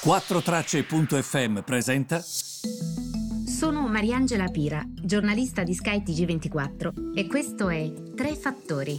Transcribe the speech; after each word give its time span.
4Tracce.fm 0.00 1.58
presenta. 1.64 2.22
Sono 2.22 3.88
Mariangela 3.88 4.46
Pira, 4.46 4.80
giornalista 4.94 5.64
di 5.64 5.74
Sky 5.74 6.04
TG24 6.04 7.16
e 7.16 7.26
questo 7.26 7.68
è 7.68 7.92
Tre 8.14 8.36
Fattori. 8.36 8.96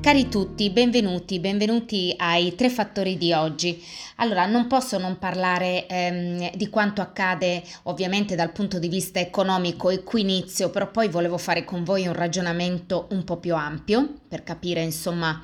Cari 0.00 0.28
tutti, 0.30 0.70
benvenuti, 0.70 1.38
benvenuti 1.38 2.14
ai 2.16 2.54
Tre 2.54 2.70
Fattori 2.70 3.18
di 3.18 3.34
oggi. 3.34 3.78
Allora, 4.16 4.46
non 4.46 4.66
posso 4.68 4.96
non 4.96 5.18
parlare 5.18 5.86
ehm, 5.86 6.56
di 6.56 6.70
quanto 6.70 7.02
accade 7.02 7.62
ovviamente 7.82 8.34
dal 8.34 8.52
punto 8.52 8.78
di 8.78 8.88
vista 8.88 9.20
economico 9.20 9.90
e 9.90 10.02
qui 10.02 10.22
inizio, 10.22 10.70
però 10.70 10.90
poi 10.90 11.08
volevo 11.08 11.36
fare 11.36 11.64
con 11.64 11.84
voi 11.84 12.06
un 12.06 12.14
ragionamento 12.14 13.06
un 13.10 13.22
po' 13.24 13.36
più 13.36 13.54
ampio 13.54 14.14
per 14.26 14.42
capire 14.42 14.80
insomma 14.80 15.42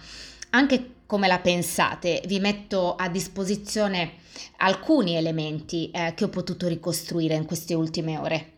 anche 0.50 0.92
come 1.08 1.26
la 1.26 1.38
pensate, 1.38 2.20
vi 2.26 2.38
metto 2.38 2.94
a 2.94 3.08
disposizione 3.08 4.16
alcuni 4.58 5.16
elementi 5.16 5.90
eh, 5.90 6.12
che 6.14 6.24
ho 6.24 6.28
potuto 6.28 6.68
ricostruire 6.68 7.34
in 7.34 7.46
queste 7.46 7.72
ultime 7.72 8.18
ore. 8.18 8.52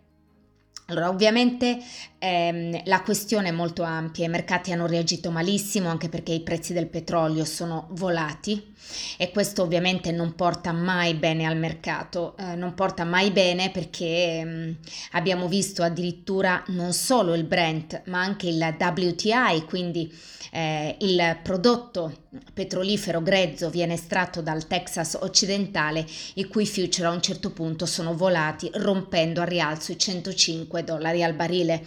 Allora, 0.86 1.08
ovviamente 1.08 1.78
ehm, 2.18 2.82
la 2.86 3.02
questione 3.02 3.50
è 3.50 3.52
molto 3.52 3.84
ampia, 3.84 4.24
i 4.24 4.28
mercati 4.28 4.72
hanno 4.72 4.88
reagito 4.88 5.30
malissimo 5.30 5.88
anche 5.88 6.08
perché 6.08 6.32
i 6.32 6.40
prezzi 6.40 6.72
del 6.72 6.88
petrolio 6.88 7.44
sono 7.44 7.86
volati 7.90 8.74
e 9.16 9.30
questo 9.30 9.62
ovviamente 9.62 10.10
non 10.10 10.34
porta 10.34 10.72
mai 10.72 11.14
bene 11.14 11.46
al 11.46 11.56
mercato, 11.56 12.36
eh, 12.36 12.56
non 12.56 12.74
porta 12.74 13.04
mai 13.04 13.30
bene 13.30 13.70
perché 13.70 14.38
ehm, 14.38 14.76
abbiamo 15.12 15.46
visto 15.46 15.84
addirittura 15.84 16.64
non 16.68 16.92
solo 16.92 17.34
il 17.34 17.44
Brent 17.44 18.02
ma 18.06 18.20
anche 18.20 18.48
il 18.48 18.76
WTI, 18.76 19.64
quindi 19.68 20.12
eh, 20.50 20.96
il 20.98 21.38
prodotto 21.42 22.24
petrolifero 22.52 23.22
grezzo 23.22 23.70
viene 23.70 23.94
estratto 23.94 24.40
dal 24.40 24.66
Texas 24.66 25.18
occidentale, 25.20 26.06
i 26.34 26.46
cui 26.46 26.66
future 26.66 27.08
a 27.08 27.10
un 27.10 27.20
certo 27.20 27.50
punto 27.50 27.86
sono 27.86 28.14
volati 28.14 28.70
rompendo 28.74 29.40
a 29.40 29.44
rialzo 29.44 29.92
i 29.92 29.98
105 29.98 30.84
dollari 30.84 31.22
al 31.22 31.34
barile. 31.34 31.84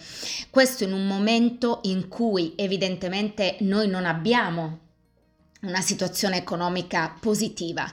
Questo 0.50 0.84
in 0.84 0.92
un 0.92 1.08
momento 1.08 1.80
in 1.84 2.08
cui 2.08 2.54
evidentemente 2.56 3.56
noi 3.62 3.88
non 3.88 4.06
abbiamo 4.06 4.83
una 5.64 5.82
situazione 5.82 6.38
economica 6.38 7.16
positiva. 7.20 7.92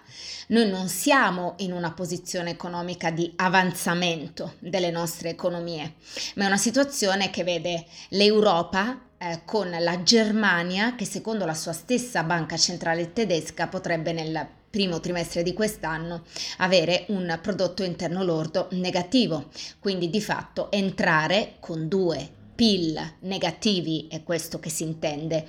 Noi 0.48 0.68
non 0.68 0.88
siamo 0.88 1.54
in 1.58 1.72
una 1.72 1.92
posizione 1.92 2.50
economica 2.50 3.10
di 3.10 3.32
avanzamento 3.36 4.54
delle 4.58 4.90
nostre 4.90 5.30
economie, 5.30 5.94
ma 6.34 6.44
è 6.44 6.46
una 6.46 6.56
situazione 6.56 7.30
che 7.30 7.44
vede 7.44 7.86
l'Europa 8.10 9.00
eh, 9.18 9.42
con 9.44 9.70
la 9.70 10.02
Germania 10.02 10.94
che 10.94 11.04
secondo 11.04 11.44
la 11.44 11.54
sua 11.54 11.72
stessa 11.72 12.22
banca 12.22 12.56
centrale 12.56 13.12
tedesca 13.12 13.68
potrebbe 13.68 14.12
nel 14.12 14.48
primo 14.70 15.00
trimestre 15.00 15.42
di 15.42 15.52
quest'anno 15.52 16.22
avere 16.58 17.05
un 17.08 17.38
prodotto 17.42 17.82
interno 17.82 18.22
lordo 18.22 18.68
negativo, 18.72 19.48
quindi 19.80 20.08
di 20.10 20.20
fatto 20.20 20.70
entrare 20.70 21.56
con 21.58 21.88
due 21.88 22.38
PIL 22.55 23.14
negativi, 23.20 24.06
è 24.08 24.22
questo 24.22 24.60
che 24.60 24.70
si 24.70 24.84
intende, 24.84 25.46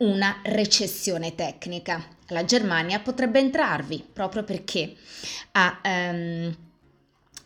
una 0.00 0.40
recessione 0.44 1.34
tecnica. 1.34 2.04
La 2.28 2.44
Germania 2.44 3.00
potrebbe 3.00 3.38
entrarvi 3.38 4.04
proprio 4.12 4.44
perché 4.44 4.94
ha... 5.52 5.80
Um, 5.84 6.56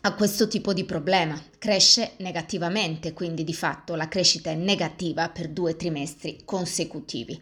a 0.06 0.12
questo 0.12 0.48
tipo 0.48 0.74
di 0.74 0.84
problema. 0.84 1.40
Cresce 1.58 2.12
negativamente, 2.18 3.14
quindi 3.14 3.42
di 3.42 3.54
fatto 3.54 3.94
la 3.94 4.06
crescita 4.06 4.50
è 4.50 4.54
negativa 4.54 5.30
per 5.30 5.48
due 5.48 5.76
trimestri 5.76 6.42
consecutivi. 6.44 7.40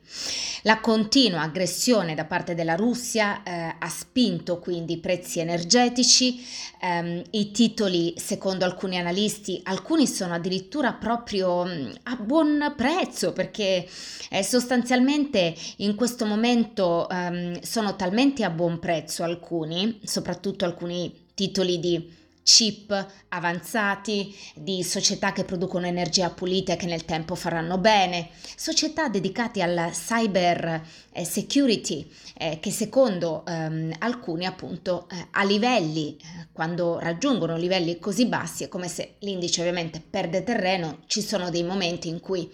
La 0.63 0.79
continua 0.79 1.41
aggressione 1.41 2.15
da 2.15 2.25
parte 2.25 2.55
della 2.55 2.77
Russia 2.77 3.43
eh, 3.43 3.75
ha 3.77 3.89
spinto 3.89 4.61
quindi 4.61 4.93
i 4.93 4.99
prezzi 4.99 5.41
energetici, 5.41 6.41
ehm, 6.81 7.23
i 7.31 7.51
titoli 7.51 8.15
secondo 8.17 8.65
alcuni 8.65 8.97
analisti, 8.97 9.61
alcuni 9.65 10.07
sono 10.07 10.35
addirittura 10.35 10.92
proprio 10.92 11.65
mm, 11.65 11.91
a 12.05 12.15
buon 12.15 12.75
prezzo 12.77 13.33
perché 13.33 13.89
eh, 14.31 14.42
sostanzialmente 14.45 15.53
in 15.79 15.97
questo 15.97 16.27
momento 16.27 17.09
ehm, 17.09 17.61
sono 17.61 17.97
talmente 17.97 18.45
a 18.45 18.51
buon 18.51 18.79
prezzo 18.79 19.25
alcuni, 19.25 19.98
soprattutto 20.05 20.65
alcuni 20.65 21.31
titoli 21.35 21.81
di 21.81 22.20
chip 22.42 23.07
avanzati, 23.29 24.35
di 24.55 24.83
società 24.83 25.33
che 25.33 25.45
producono 25.45 25.86
energia 25.86 26.30
pulita 26.30 26.73
e 26.73 26.77
che 26.77 26.86
nel 26.86 27.05
tempo 27.05 27.35
faranno 27.35 27.79
bene, 27.79 28.30
società 28.57 29.08
dedicate 29.08 29.63
alla 29.63 29.91
cyber 29.91 30.83
eh, 31.13 31.25
security 31.25 32.11
eh, 32.35 32.58
che 32.61 32.70
secondo 32.70 33.45
ehm, 33.47 33.95
alcuni 33.98 34.47
appunto 34.47 35.08
eh, 35.11 35.29
a 35.30 35.45
livelli, 35.45 36.17
eh, 36.17 36.48
quando 36.53 36.98
raggiungono 36.98 37.57
livelli 37.57 37.98
così 37.98 38.27
bassi 38.27 38.64
è 38.64 38.69
come 38.69 38.89
se 38.89 39.14
l'indice 39.20 39.61
ovviamente 39.61 40.01
perde 40.01 40.42
terreno, 40.42 41.01
ci 41.07 41.23
sono 41.23 41.51
dei 41.51 41.63
momenti 41.63 42.09
in 42.09 42.20
cui 42.20 42.51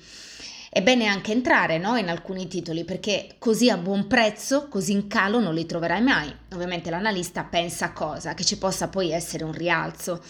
è 0.78 0.82
bene 0.82 1.06
anche 1.06 1.32
entrare 1.32 1.76
no, 1.76 1.96
in 1.96 2.08
alcuni 2.08 2.46
titoli 2.46 2.84
perché 2.84 3.34
così 3.40 3.68
a 3.68 3.76
buon 3.76 4.06
prezzo, 4.06 4.68
così 4.68 4.92
in 4.92 5.08
calo 5.08 5.40
non 5.40 5.52
li 5.52 5.66
troverai 5.66 6.00
mai. 6.00 6.32
Ovviamente 6.52 6.88
l'analista 6.88 7.42
pensa 7.42 7.90
cosa? 7.90 8.34
Che 8.34 8.44
ci 8.44 8.58
possa 8.58 8.86
poi 8.86 9.10
essere 9.10 9.42
un 9.42 9.50
rialzo. 9.50 10.22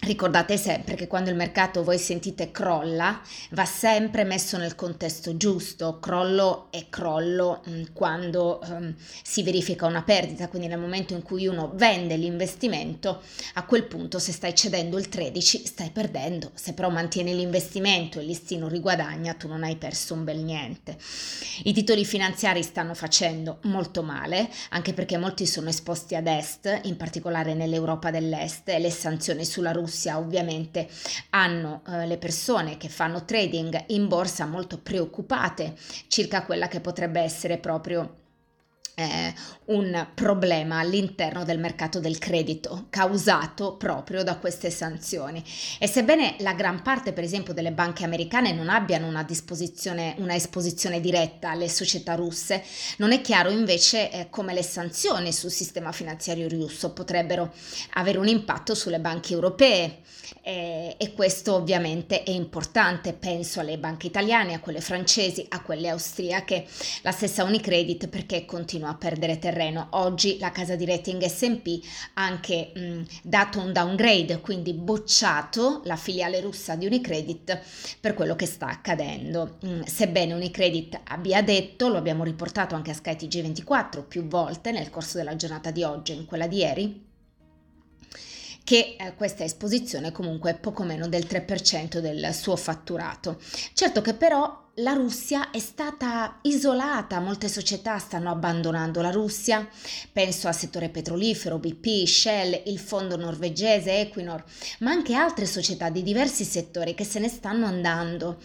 Ricordate 0.00 0.56
sempre 0.56 0.94
che 0.94 1.08
quando 1.08 1.30
il 1.30 1.36
mercato 1.36 1.82
voi 1.82 1.98
sentite 1.98 2.52
crolla, 2.52 3.20
va 3.50 3.64
sempre 3.64 4.22
messo 4.22 4.56
nel 4.56 4.76
contesto 4.76 5.36
giusto. 5.36 5.98
Crollo 5.98 6.68
è 6.70 6.86
crollo 6.88 7.64
mm, 7.68 7.82
quando 7.92 8.60
um, 8.68 8.94
si 9.24 9.42
verifica 9.42 9.84
una 9.86 10.02
perdita, 10.02 10.46
quindi 10.46 10.68
nel 10.68 10.78
momento 10.78 11.12
in 11.12 11.22
cui 11.22 11.48
uno 11.48 11.72
vende 11.74 12.16
l'investimento, 12.16 13.20
a 13.54 13.64
quel 13.64 13.84
punto 13.84 14.20
se 14.20 14.30
stai 14.30 14.54
cedendo 14.54 14.96
il 14.96 15.08
13 15.08 15.66
stai 15.66 15.90
perdendo. 15.90 16.52
Se 16.54 16.72
però 16.72 16.88
mantieni 16.88 17.34
l'investimento 17.34 18.18
e 18.18 18.22
il 18.22 18.28
listino 18.28 18.68
riguadagna, 18.68 19.34
tu 19.34 19.48
non 19.48 19.64
hai 19.64 19.74
perso 19.74 20.14
un 20.14 20.22
bel 20.22 20.38
niente. 20.38 20.96
I 21.64 21.72
titoli 21.72 22.04
finanziari 22.04 22.62
stanno 22.62 22.94
facendo 22.94 23.58
molto 23.62 24.04
male, 24.04 24.48
anche 24.70 24.92
perché 24.92 25.16
molti 25.16 25.46
sono 25.46 25.68
esposti 25.68 26.14
ad 26.14 26.28
est, 26.28 26.82
in 26.84 26.96
particolare 26.96 27.54
nell'Europa 27.54 28.12
dell'Est, 28.12 28.68
e 28.68 28.78
le 28.78 28.90
sanzioni 28.90 29.44
sulla 29.44 29.72
Russia 29.72 29.94
Russia 29.96 30.18
ovviamente 30.18 30.88
hanno 31.30 31.82
eh, 31.88 32.06
le 32.06 32.18
persone 32.18 32.76
che 32.76 32.90
fanno 32.90 33.24
trading 33.24 33.84
in 33.88 34.06
borsa 34.06 34.44
molto 34.44 34.78
preoccupate 34.78 35.74
circa 36.08 36.44
quella 36.44 36.68
che 36.68 36.80
potrebbe 36.80 37.20
essere 37.20 37.56
proprio 37.56 38.24
eh, 38.98 39.34
un 39.66 40.08
problema 40.14 40.78
all'interno 40.78 41.44
del 41.44 41.58
mercato 41.58 42.00
del 42.00 42.18
credito 42.18 42.86
causato 42.88 43.76
proprio 43.76 44.22
da 44.22 44.36
queste 44.36 44.70
sanzioni. 44.70 45.44
E 45.78 45.86
sebbene 45.86 46.36
la 46.38 46.54
gran 46.54 46.80
parte, 46.80 47.12
per 47.12 47.22
esempio, 47.22 47.52
delle 47.52 47.72
banche 47.72 48.04
americane 48.04 48.52
non 48.52 48.70
abbiano 48.70 49.06
una, 49.06 49.26
una 50.16 50.34
esposizione 50.34 51.00
diretta 51.00 51.50
alle 51.50 51.68
società 51.68 52.14
russe, 52.14 52.64
non 52.96 53.12
è 53.12 53.20
chiaro 53.20 53.50
invece 53.50 54.10
eh, 54.10 54.30
come 54.30 54.54
le 54.54 54.62
sanzioni 54.62 55.30
sul 55.30 55.50
sistema 55.50 55.92
finanziario 55.92 56.48
russo 56.48 56.92
potrebbero 56.92 57.52
avere 57.94 58.18
un 58.18 58.28
impatto 58.28 58.74
sulle 58.74 58.98
banche 58.98 59.34
europee. 59.34 60.00
Eh, 60.42 60.96
e 60.98 61.12
questo 61.12 61.54
ovviamente 61.54 62.22
è 62.22 62.30
importante, 62.30 63.12
penso 63.12 63.60
alle 63.60 63.78
banche 63.78 64.06
italiane, 64.08 64.54
a 64.54 64.60
quelle 64.60 64.80
francesi, 64.80 65.44
a 65.50 65.60
quelle 65.62 65.88
austriache, 65.88 66.66
la 67.02 67.12
stessa 67.12 67.44
Unicredit 67.44 68.08
perché 68.08 68.44
continua 68.44 68.85
a 68.88 68.94
perdere 68.94 69.38
terreno. 69.38 69.88
Oggi 69.90 70.38
la 70.38 70.50
casa 70.50 70.76
di 70.76 70.84
rating 70.84 71.24
SP 71.26 71.80
ha 72.14 72.24
anche 72.24 72.72
mh, 72.74 73.02
dato 73.22 73.60
un 73.60 73.72
downgrade, 73.72 74.40
quindi 74.40 74.72
bocciato 74.72 75.80
la 75.84 75.96
filiale 75.96 76.40
russa 76.40 76.74
di 76.74 76.86
Unicredit 76.86 77.60
per 78.00 78.14
quello 78.14 78.36
che 78.36 78.46
sta 78.46 78.68
accadendo. 78.68 79.58
Mh, 79.60 79.82
sebbene 79.82 80.34
Unicredit 80.34 81.00
abbia 81.04 81.42
detto, 81.42 81.88
lo 81.88 81.98
abbiamo 81.98 82.24
riportato 82.24 82.74
anche 82.74 82.90
a 82.90 82.94
skytg 82.94 83.42
24 83.42 84.04
più 84.04 84.26
volte 84.26 84.72
nel 84.72 84.90
corso 84.90 85.18
della 85.18 85.36
giornata 85.36 85.70
di 85.70 85.82
oggi 85.82 86.12
e 86.12 86.16
in 86.16 86.24
quella 86.24 86.46
di 86.46 86.56
ieri, 86.56 87.04
che 88.64 88.96
eh, 88.98 89.14
questa 89.14 89.44
esposizione 89.44 90.10
comunque 90.10 90.50
è 90.50 90.58
poco 90.58 90.82
meno 90.82 91.06
del 91.06 91.24
3% 91.24 91.98
del 91.98 92.34
suo 92.34 92.56
fatturato. 92.56 93.38
Certo 93.72 94.02
che 94.02 94.14
però 94.14 94.64
la 94.80 94.92
Russia 94.92 95.50
è 95.50 95.58
stata 95.58 96.38
isolata, 96.42 97.18
molte 97.20 97.48
società 97.48 97.96
stanno 97.98 98.30
abbandonando 98.30 99.00
la 99.00 99.10
Russia, 99.10 99.66
penso 100.12 100.48
al 100.48 100.54
settore 100.54 100.90
petrolifero, 100.90 101.58
BP, 101.58 102.04
Shell, 102.04 102.62
il 102.66 102.78
fondo 102.78 103.16
norvegese 103.16 104.00
Equinor, 104.00 104.44
ma 104.80 104.90
anche 104.90 105.14
altre 105.14 105.46
società 105.46 105.88
di 105.88 106.02
diversi 106.02 106.44
settori 106.44 106.94
che 106.94 107.04
se 107.04 107.20
ne 107.20 107.28
stanno 107.28 107.64
andando, 107.64 108.36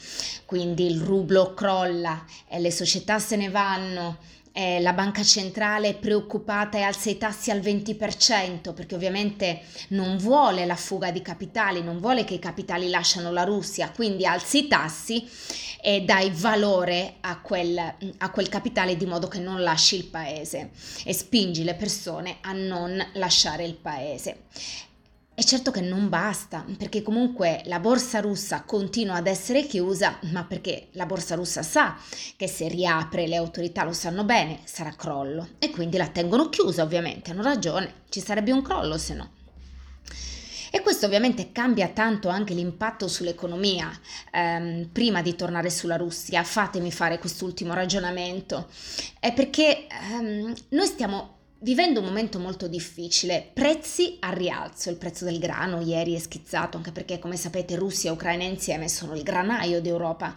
quindi 0.45 0.85
il 0.85 1.01
rublo 1.01 1.53
crolla 1.53 2.23
e 2.47 2.59
le 2.59 2.71
società 2.71 3.19
se 3.19 3.35
ne 3.35 3.49
vanno, 3.49 4.19
eh, 4.53 4.79
la 4.81 4.93
banca 4.93 5.23
centrale 5.23 5.89
è 5.89 5.95
preoccupata 5.95 6.77
e 6.77 6.81
alza 6.81 7.09
i 7.09 7.17
tassi 7.17 7.51
al 7.51 7.59
20% 7.59 8.73
perché 8.73 8.95
ovviamente 8.95 9.61
non 9.89 10.17
vuole 10.17 10.65
la 10.65 10.75
fuga 10.75 11.11
di 11.11 11.21
capitali, 11.21 11.81
non 11.81 11.99
vuole 11.99 12.23
che 12.23 12.33
i 12.33 12.39
capitali 12.39 12.89
lasciano 12.89 13.31
la 13.31 13.43
Russia, 13.43 13.91
quindi 13.91 14.25
alzi 14.25 14.65
i 14.65 14.67
tassi 14.67 15.27
e 15.81 16.01
dai 16.01 16.31
valore 16.31 17.15
a 17.21 17.39
quel, 17.39 17.77
a 18.17 18.29
quel 18.29 18.49
capitale 18.49 18.97
di 18.97 19.05
modo 19.05 19.27
che 19.27 19.39
non 19.39 19.61
lasci 19.61 19.95
il 19.95 20.05
paese 20.05 20.71
e 21.03 21.13
spingi 21.13 21.63
le 21.63 21.75
persone 21.75 22.37
a 22.41 22.51
non 22.51 23.03
lasciare 23.13 23.63
il 23.63 23.75
paese. 23.75 24.43
E 25.33 25.43
certo 25.45 25.71
che 25.71 25.81
non 25.81 26.09
basta, 26.09 26.65
perché 26.77 27.01
comunque 27.01 27.61
la 27.65 27.79
borsa 27.79 28.19
russa 28.19 28.63
continua 28.63 29.15
ad 29.15 29.27
essere 29.27 29.65
chiusa, 29.65 30.19
ma 30.31 30.43
perché 30.43 30.89
la 30.91 31.05
borsa 31.05 31.35
russa 31.35 31.63
sa 31.63 31.97
che 32.35 32.47
se 32.47 32.67
riapre, 32.67 33.27
le 33.27 33.37
autorità 33.37 33.83
lo 33.83 33.93
sanno 33.93 34.23
bene, 34.23 34.59
sarà 34.65 34.91
crollo. 34.91 35.49
E 35.57 35.71
quindi 35.71 35.97
la 35.97 36.09
tengono 36.09 36.49
chiusa, 36.49 36.83
ovviamente, 36.83 37.31
hanno 37.31 37.43
ragione, 37.43 38.03
ci 38.09 38.19
sarebbe 38.19 38.51
un 38.51 38.61
crollo 38.61 38.97
se 38.97 39.13
no. 39.13 39.31
E 40.73 40.79
questo 40.81 41.05
ovviamente 41.05 41.51
cambia 41.51 41.89
tanto 41.89 42.29
anche 42.29 42.53
l'impatto 42.53 43.07
sull'economia. 43.07 43.91
Eh, 44.31 44.87
prima 44.91 45.21
di 45.21 45.35
tornare 45.35 45.69
sulla 45.69 45.97
Russia, 45.97 46.43
fatemi 46.43 46.91
fare 46.91 47.19
quest'ultimo 47.19 47.73
ragionamento, 47.73 48.69
è 49.19 49.33
perché 49.33 49.87
ehm, 49.87 50.53
noi 50.69 50.85
stiamo 50.85 51.39
vivendo 51.63 51.99
un 51.99 52.07
momento 52.07 52.39
molto 52.39 52.67
difficile, 52.67 53.47
prezzi 53.53 54.17
a 54.21 54.31
rialzo, 54.31 54.89
il 54.89 54.97
prezzo 54.97 55.25
del 55.25 55.37
grano 55.37 55.79
ieri 55.79 56.15
è 56.15 56.19
schizzato 56.19 56.77
anche 56.77 56.91
perché 56.91 57.19
come 57.19 57.37
sapete 57.37 57.75
Russia 57.75 58.09
e 58.09 58.13
Ucraina 58.13 58.43
insieme 58.43 58.89
sono 58.89 59.15
il 59.15 59.21
granaio 59.21 59.79
d'Europa, 59.79 60.33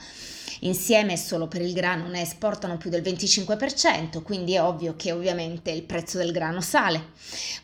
insieme 0.61 1.17
solo 1.17 1.49
per 1.49 1.63
il 1.63 1.73
grano 1.73 2.09
ne 2.09 2.21
esportano 2.21 2.77
più 2.77 2.91
del 2.91 3.01
25%, 3.01 4.23
quindi 4.23 4.55
è 4.55 4.63
ovvio 4.63 4.97
che 4.97 5.13
ovviamente 5.13 5.71
il 5.71 5.85
prezzo 5.85 6.19
del 6.19 6.31
grano 6.31 6.61
sale. 6.61 7.13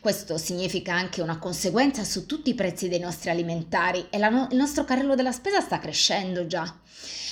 Questo 0.01 0.39
significa 0.39 0.95
anche 0.95 1.21
una 1.21 1.39
conseguenza 1.39 2.03
su 2.03 2.25
tutti 2.25 2.51
i 2.51 2.55
prezzi 2.55 2.89
dei 2.89 2.99
nostri 2.99 3.29
alimentari 3.29 4.07
e 4.09 4.17
no- 4.17 4.49
il 4.51 4.57
nostro 4.57 4.85
carrello 4.85 5.15
della 5.15 5.33
spesa 5.33 5.61
sta 5.61 5.79
crescendo 5.79 6.47
già. 6.47 6.79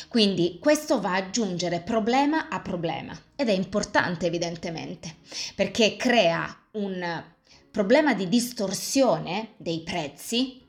Quindi 0.08 0.58
questo 0.58 1.00
va 1.00 1.16
ad 1.16 1.25
aggiungere 1.25 1.81
problema 1.81 2.49
a 2.49 2.60
problema 2.60 3.16
ed 3.37 3.49
è 3.49 3.52
importante 3.52 4.26
evidentemente 4.26 5.16
perché 5.55 5.96
crea 5.96 6.49
un 6.72 7.22
problema 7.70 8.14
di 8.14 8.28
distorsione 8.28 9.55
dei 9.58 9.82
prezzi 9.82 10.68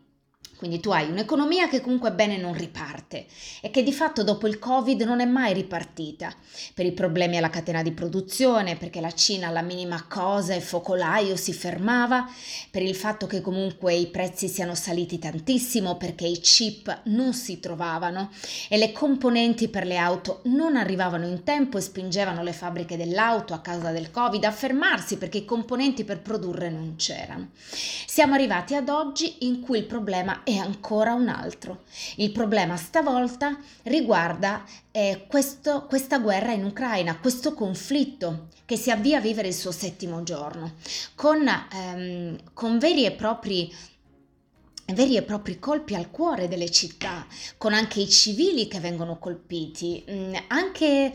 quindi 0.59 0.81
tu 0.81 0.89
hai 0.89 1.09
un'economia 1.09 1.69
che 1.69 1.79
comunque 1.79 2.11
bene 2.11 2.35
non 2.35 2.53
riparte 2.53 3.27
e 3.61 3.71
che 3.71 3.81
di 3.81 3.94
fatto 3.94 4.25
dopo 4.25 4.45
il 4.45 4.59
Covid 4.59 5.01
non 5.03 5.21
è 5.21 5.25
mai 5.25 5.53
ripartita 5.53 6.35
per 6.73 6.85
i 6.85 6.91
problemi 6.91 7.38
alla 7.38 7.50
catena 7.50 7.81
di 7.81 7.94
produzione, 7.94 8.75
perché 8.75 9.00
la 9.00 9.13
Cina 9.13 9.47
alla 9.47 9.61
minima 9.61 10.03
cosa 10.09 10.53
e 10.53 10.59
focolaio 10.59 11.38
si 11.38 11.53
fermava, 11.53 12.29
per 12.69 12.81
il 12.81 12.94
fatto 12.94 13.25
che 13.25 13.39
comunque 13.39 13.94
i 13.94 14.07
prezzi 14.07 14.50
siano 14.50 14.75
saliti 14.75 15.17
tantissimo, 15.17 15.95
perché 15.95 16.27
i 16.27 16.39
chip 16.39 17.03
non 17.06 17.33
si 17.33 17.61
trovavano 17.61 18.29
e 18.67 18.75
le 18.75 18.91
componenti 18.91 19.69
per 19.69 19.85
le 19.85 19.95
auto 19.95 20.41
non 20.44 20.75
arrivavano 20.75 21.25
in 21.25 21.44
tempo 21.44 21.77
e 21.77 21.81
spingevano 21.81 22.44
le 22.44 22.51
fabbriche 22.51 22.97
dell'auto 22.97 23.53
a 23.53 23.59
causa 23.59 23.91
del 23.91 24.11
Covid 24.11 24.44
a 24.44 24.51
fermarsi 24.51 25.17
perché 25.17 25.38
i 25.38 25.45
componenti 25.45 26.03
per 26.03 26.19
produrre 26.19 26.69
non 26.69 26.95
c'erano. 26.97 27.51
Siamo 28.06 28.33
arrivati 28.33 28.75
ad 28.75 28.89
oggi 28.89 29.45
in 29.45 29.61
cui 29.61 29.77
il 29.77 29.85
problema 29.85 30.41
è 30.44 30.49
ancora 30.57 31.13
un 31.13 31.28
altro. 31.28 31.84
Il 32.16 32.31
problema 32.31 32.75
stavolta 32.78 33.57
riguarda 33.84 34.63
eh, 34.92 35.25
questo, 35.28 35.86
questa 35.88 36.19
guerra 36.19 36.51
in 36.51 36.66
Ucraina, 36.66 37.19
questo 37.19 37.54
conflitto 37.54 38.48
che 38.66 38.78
si 38.78 38.92
avvia 38.92 39.18
a 39.18 39.22
vivere 39.22 39.50
il 39.50 39.54
suo 39.54 39.72
settimo 39.72 40.24
giorno, 40.24 40.75
con, 41.16 41.48
ehm, 41.48 42.38
con 42.54 42.80
veri 42.80 43.06
e 43.06 43.12
propri 43.12 43.74
veri 44.94 45.18
e 45.18 45.22
propri 45.22 45.60
colpi 45.60 45.96
al 45.96 46.10
cuore 46.10 46.48
delle 46.48 46.72
città, 46.72 47.25
con 47.57 47.74
anche 47.74 48.00
i 48.00 48.10
civili 48.10 48.68
che 48.68 48.80
vengono 48.80 49.19
colpiti, 49.19 50.04
mm, 50.10 50.36
anche 50.48 51.12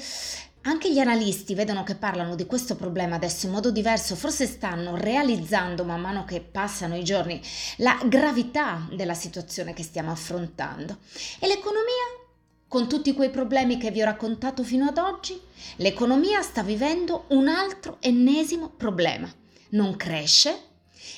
anche 0.66 0.92
gli 0.92 0.98
analisti 0.98 1.54
vedono 1.54 1.82
che 1.82 1.94
parlano 1.94 2.34
di 2.34 2.46
questo 2.46 2.76
problema 2.76 3.16
adesso 3.16 3.46
in 3.46 3.52
modo 3.52 3.70
diverso, 3.70 4.14
forse 4.14 4.46
stanno 4.46 4.96
realizzando 4.96 5.84
man 5.84 6.00
mano 6.00 6.24
che 6.24 6.40
passano 6.40 6.96
i 6.96 7.04
giorni 7.04 7.40
la 7.78 7.98
gravità 8.06 8.86
della 8.92 9.14
situazione 9.14 9.72
che 9.74 9.82
stiamo 9.82 10.10
affrontando. 10.10 10.98
E 11.38 11.46
l'economia? 11.46 12.22
Con 12.66 12.88
tutti 12.88 13.12
quei 13.12 13.30
problemi 13.30 13.76
che 13.76 13.90
vi 13.90 14.02
ho 14.02 14.06
raccontato 14.06 14.64
fino 14.64 14.86
ad 14.86 14.98
oggi, 14.98 15.40
l'economia 15.76 16.42
sta 16.42 16.62
vivendo 16.62 17.26
un 17.28 17.46
altro 17.46 17.98
ennesimo 18.00 18.68
problema. 18.68 19.32
Non 19.70 19.96
cresce, 19.96 20.73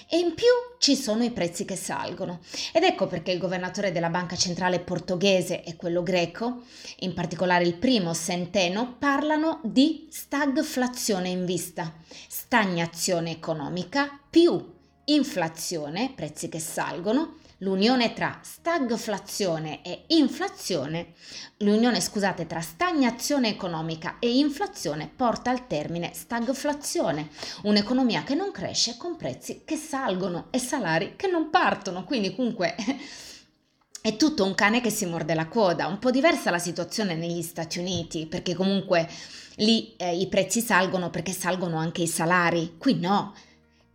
e 0.08 0.18
in 0.18 0.34
più 0.34 0.46
ci 0.78 0.94
sono 0.94 1.24
i 1.24 1.30
prezzi 1.30 1.64
che 1.64 1.76
salgono. 1.76 2.40
Ed 2.72 2.84
ecco 2.84 3.06
perché 3.06 3.32
il 3.32 3.38
governatore 3.38 3.92
della 3.92 4.10
banca 4.10 4.36
centrale 4.36 4.80
portoghese 4.80 5.64
e 5.64 5.76
quello 5.76 6.02
greco, 6.02 6.62
in 7.00 7.14
particolare 7.14 7.64
il 7.64 7.74
primo 7.74 8.14
Centeno, 8.14 8.96
parlano 8.98 9.60
di 9.64 10.06
stagflazione 10.10 11.28
in 11.28 11.44
vista, 11.44 11.92
stagnazione 12.28 13.30
economica 13.30 14.20
più 14.28 14.74
inflazione, 15.06 16.12
prezzi 16.14 16.48
che 16.48 16.58
salgono, 16.58 17.36
l'unione 17.58 18.12
tra 18.12 18.38
stagflazione 18.42 19.82
e 19.82 20.04
inflazione, 20.08 21.14
l'unione 21.58 22.00
scusate 22.00 22.46
tra 22.46 22.60
stagnazione 22.60 23.48
economica 23.48 24.18
e 24.18 24.36
inflazione 24.36 25.10
porta 25.14 25.50
al 25.50 25.66
termine 25.66 26.10
stagflazione, 26.12 27.30
un'economia 27.62 28.24
che 28.24 28.34
non 28.34 28.50
cresce 28.50 28.96
con 28.96 29.16
prezzi 29.16 29.62
che 29.64 29.76
salgono 29.76 30.48
e 30.50 30.58
salari 30.58 31.14
che 31.16 31.28
non 31.28 31.48
partono, 31.48 32.04
quindi 32.04 32.34
comunque 32.34 32.74
è 34.02 34.16
tutto 34.16 34.44
un 34.44 34.54
cane 34.54 34.80
che 34.80 34.90
si 34.90 35.06
morde 35.06 35.34
la 35.34 35.48
coda, 35.48 35.86
un 35.86 35.98
po' 35.98 36.10
diversa 36.10 36.50
la 36.50 36.58
situazione 36.58 37.14
negli 37.14 37.42
Stati 37.42 37.78
Uniti, 37.78 38.26
perché 38.26 38.54
comunque 38.54 39.08
lì 39.56 39.94
eh, 39.96 40.14
i 40.14 40.28
prezzi 40.28 40.60
salgono 40.60 41.08
perché 41.08 41.32
salgono 41.32 41.78
anche 41.78 42.02
i 42.02 42.06
salari, 42.06 42.76
qui 42.78 43.00
no. 43.00 43.34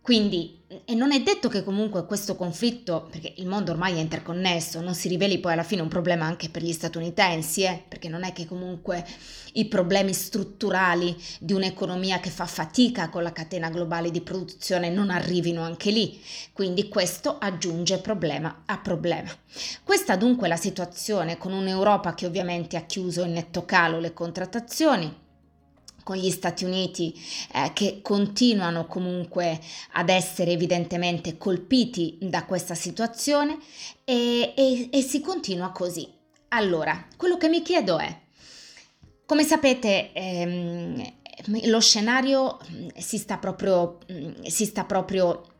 Quindi 0.02 0.62
e 0.84 0.94
non 0.94 1.12
è 1.12 1.20
detto 1.20 1.48
che 1.48 1.62
comunque 1.62 2.06
questo 2.06 2.34
conflitto, 2.34 3.06
perché 3.10 3.34
il 3.36 3.46
mondo 3.46 3.72
ormai 3.72 3.96
è 3.96 4.00
interconnesso, 4.00 4.80
non 4.80 4.94
si 4.94 5.08
riveli 5.08 5.38
poi 5.38 5.52
alla 5.52 5.62
fine 5.62 5.82
un 5.82 5.88
problema 5.88 6.24
anche 6.24 6.48
per 6.48 6.62
gli 6.62 6.72
statunitensi, 6.72 7.64
eh? 7.64 7.82
perché 7.86 8.08
non 8.08 8.24
è 8.24 8.32
che 8.32 8.46
comunque 8.46 9.06
i 9.54 9.66
problemi 9.66 10.14
strutturali 10.14 11.14
di 11.40 11.52
un'economia 11.52 12.20
che 12.20 12.30
fa 12.30 12.46
fatica 12.46 13.10
con 13.10 13.22
la 13.22 13.32
catena 13.32 13.68
globale 13.68 14.10
di 14.10 14.22
produzione 14.22 14.88
non 14.88 15.10
arrivino 15.10 15.62
anche 15.62 15.90
lì. 15.90 16.18
Quindi 16.52 16.88
questo 16.88 17.36
aggiunge 17.38 17.98
problema 17.98 18.62
a 18.64 18.78
problema. 18.78 19.30
Questa 19.84 20.16
dunque 20.16 20.46
è 20.46 20.48
la 20.48 20.56
situazione 20.56 21.36
con 21.36 21.52
un'Europa 21.52 22.14
che 22.14 22.24
ovviamente 22.24 22.78
ha 22.78 22.86
chiuso 22.86 23.24
in 23.24 23.32
netto 23.32 23.66
calo 23.66 23.98
le 23.98 24.14
contrattazioni 24.14 25.20
con 26.02 26.16
gli 26.16 26.30
Stati 26.30 26.64
Uniti 26.64 27.14
eh, 27.54 27.72
che 27.72 28.00
continuano 28.02 28.86
comunque 28.86 29.60
ad 29.92 30.08
essere 30.08 30.52
evidentemente 30.52 31.38
colpiti 31.38 32.18
da 32.20 32.44
questa 32.44 32.74
situazione 32.74 33.58
e, 34.04 34.52
e, 34.56 34.88
e 34.90 35.02
si 35.02 35.20
continua 35.20 35.70
così. 35.70 36.08
Allora, 36.48 37.06
quello 37.16 37.36
che 37.36 37.48
mi 37.48 37.62
chiedo 37.62 37.98
è, 37.98 38.20
come 39.24 39.44
sapete, 39.44 40.12
ehm, 40.12 41.12
lo 41.64 41.80
scenario 41.80 42.58
mm, 42.70 42.88
si 42.96 43.18
sta 43.18 43.38
proprio, 43.38 43.98
mm, 44.10 44.42
si 44.44 44.66
sta 44.66 44.84
proprio 44.84 45.51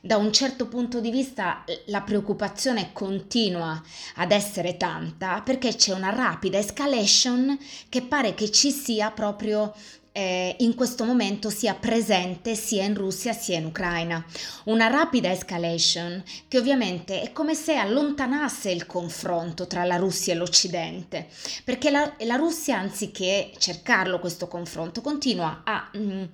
da 0.00 0.16
un 0.16 0.32
certo 0.32 0.68
punto 0.68 1.00
di 1.00 1.10
vista 1.10 1.64
la 1.86 2.02
preoccupazione 2.02 2.90
continua 2.92 3.82
ad 4.16 4.30
essere 4.30 4.76
tanta 4.76 5.42
perché 5.42 5.74
c'è 5.74 5.92
una 5.92 6.10
rapida 6.10 6.58
escalation 6.58 7.58
che 7.88 8.02
pare 8.02 8.34
che 8.34 8.50
ci 8.50 8.70
sia 8.70 9.10
proprio 9.10 9.74
eh, 10.16 10.56
in 10.60 10.74
questo 10.74 11.04
momento 11.04 11.50
sia 11.50 11.74
presente 11.74 12.54
sia 12.54 12.84
in 12.84 12.94
Russia 12.94 13.34
sia 13.34 13.58
in 13.58 13.66
Ucraina. 13.66 14.24
Una 14.64 14.86
rapida 14.86 15.30
escalation 15.30 16.22
che 16.48 16.58
ovviamente 16.58 17.20
è 17.20 17.32
come 17.32 17.54
se 17.54 17.74
allontanasse 17.74 18.70
il 18.70 18.86
confronto 18.86 19.66
tra 19.66 19.84
la 19.84 19.96
Russia 19.96 20.32
e 20.32 20.36
l'Occidente, 20.36 21.28
perché 21.64 21.90
la, 21.90 22.14
la 22.20 22.36
Russia 22.36 22.78
anziché 22.78 23.52
cercarlo 23.58 24.18
questo 24.18 24.48
confronto 24.48 25.02
continua 25.02 25.60
a 25.64 25.90
mm, 25.94 26.24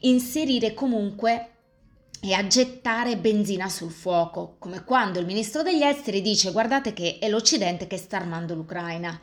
inserire 0.00 0.72
comunque 0.72 1.53
e 2.26 2.32
a 2.32 2.46
gettare 2.46 3.18
benzina 3.18 3.68
sul 3.68 3.90
fuoco, 3.90 4.56
come 4.58 4.82
quando 4.82 5.18
il 5.18 5.26
ministro 5.26 5.62
degli 5.62 5.82
esteri 5.82 6.22
dice 6.22 6.52
guardate 6.52 6.94
che 6.94 7.18
è 7.20 7.28
l'Occidente 7.28 7.86
che 7.86 7.98
sta 7.98 8.16
armando 8.16 8.54
l'Ucraina, 8.54 9.20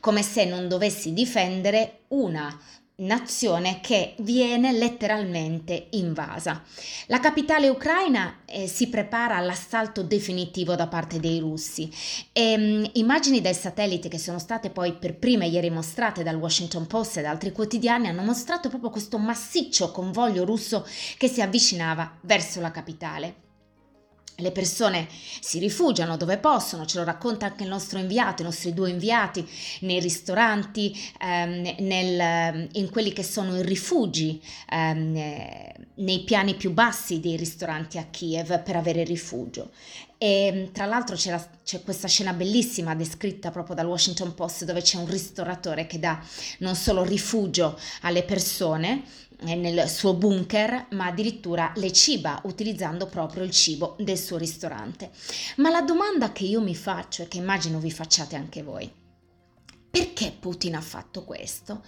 come 0.00 0.22
se 0.22 0.44
non 0.44 0.68
dovessi 0.68 1.14
difendere 1.14 2.00
una 2.08 2.54
nazione 3.02 3.80
che 3.80 4.14
viene 4.18 4.72
letteralmente 4.72 5.88
invasa. 5.90 6.62
La 7.06 7.20
capitale 7.20 7.68
ucraina 7.68 8.40
eh, 8.46 8.66
si 8.66 8.88
prepara 8.88 9.36
all'assalto 9.36 10.02
definitivo 10.02 10.74
da 10.74 10.86
parte 10.86 11.20
dei 11.20 11.38
russi 11.38 11.90
e 12.32 12.56
mh, 12.56 12.62
mm, 12.62 12.84
immagini 12.94 13.40
del 13.40 13.54
satellite 13.54 14.08
che 14.08 14.18
sono 14.18 14.38
state 14.38 14.70
poi 14.70 14.94
per 14.94 15.16
prime 15.16 15.46
ieri 15.46 15.70
mostrate 15.70 16.22
dal 16.22 16.36
Washington 16.36 16.86
Post 16.86 17.18
e 17.18 17.22
da 17.22 17.30
altri 17.30 17.52
quotidiani 17.52 18.08
hanno 18.08 18.22
mostrato 18.22 18.68
proprio 18.68 18.90
questo 18.90 19.18
massiccio 19.18 19.90
convoglio 19.90 20.44
russo 20.44 20.86
che 21.18 21.28
si 21.28 21.40
avvicinava 21.40 22.18
verso 22.22 22.60
la 22.60 22.70
capitale. 22.70 23.41
Le 24.36 24.50
persone 24.50 25.08
si 25.40 25.58
rifugiano 25.58 26.16
dove 26.16 26.38
possono, 26.38 26.86
ce 26.86 26.98
lo 26.98 27.04
racconta 27.04 27.46
anche 27.46 27.62
il 27.64 27.68
nostro 27.68 27.98
inviato, 27.98 28.42
i 28.42 28.44
nostri 28.44 28.72
due 28.72 28.90
inviati, 28.90 29.46
nei 29.80 30.00
ristoranti, 30.00 30.96
ehm, 31.20 31.76
nel, 31.78 32.68
in 32.72 32.90
quelli 32.90 33.12
che 33.12 33.22
sono 33.22 33.56
i 33.56 33.62
rifugi, 33.62 34.42
ehm, 34.70 35.12
nei 35.94 36.24
piani 36.24 36.54
più 36.54 36.72
bassi 36.72 37.20
dei 37.20 37.36
ristoranti 37.36 37.98
a 37.98 38.06
Kiev 38.10 38.62
per 38.62 38.76
avere 38.76 39.04
rifugio. 39.04 39.70
E 40.22 40.70
tra 40.72 40.86
l'altro 40.86 41.16
c'è, 41.16 41.32
la, 41.32 41.48
c'è, 41.64 41.82
questa 41.82 42.06
scena 42.06 42.32
bellissima 42.32 42.94
descritta 42.94 43.50
proprio 43.50 43.74
dal 43.74 43.88
Washington 43.88 44.34
Post 44.34 44.64
dove 44.64 44.80
c'è 44.80 44.96
un 44.96 45.08
ristoratore 45.08 45.88
che 45.88 45.98
dà 45.98 46.22
non 46.58 46.76
solo 46.76 47.02
rifugio 47.02 47.76
alle 48.02 48.22
persone, 48.22 49.02
nel 49.42 49.88
suo 49.88 50.14
bunker, 50.14 50.86
ma 50.90 51.06
addirittura 51.06 51.72
le 51.76 51.92
ciba 51.92 52.40
utilizzando 52.44 53.06
proprio 53.06 53.42
il 53.42 53.50
cibo 53.50 53.96
del 53.98 54.18
suo 54.18 54.36
ristorante. 54.36 55.10
Ma 55.56 55.70
la 55.70 55.82
domanda 55.82 56.32
che 56.32 56.44
io 56.44 56.60
mi 56.60 56.74
faccio 56.74 57.22
e 57.22 57.28
che 57.28 57.38
immagino 57.38 57.78
vi 57.78 57.90
facciate 57.90 58.36
anche 58.36 58.62
voi, 58.62 58.90
perché 59.92 60.34
Putin 60.40 60.74
ha 60.74 60.80
fatto 60.80 61.22
questo? 61.22 61.82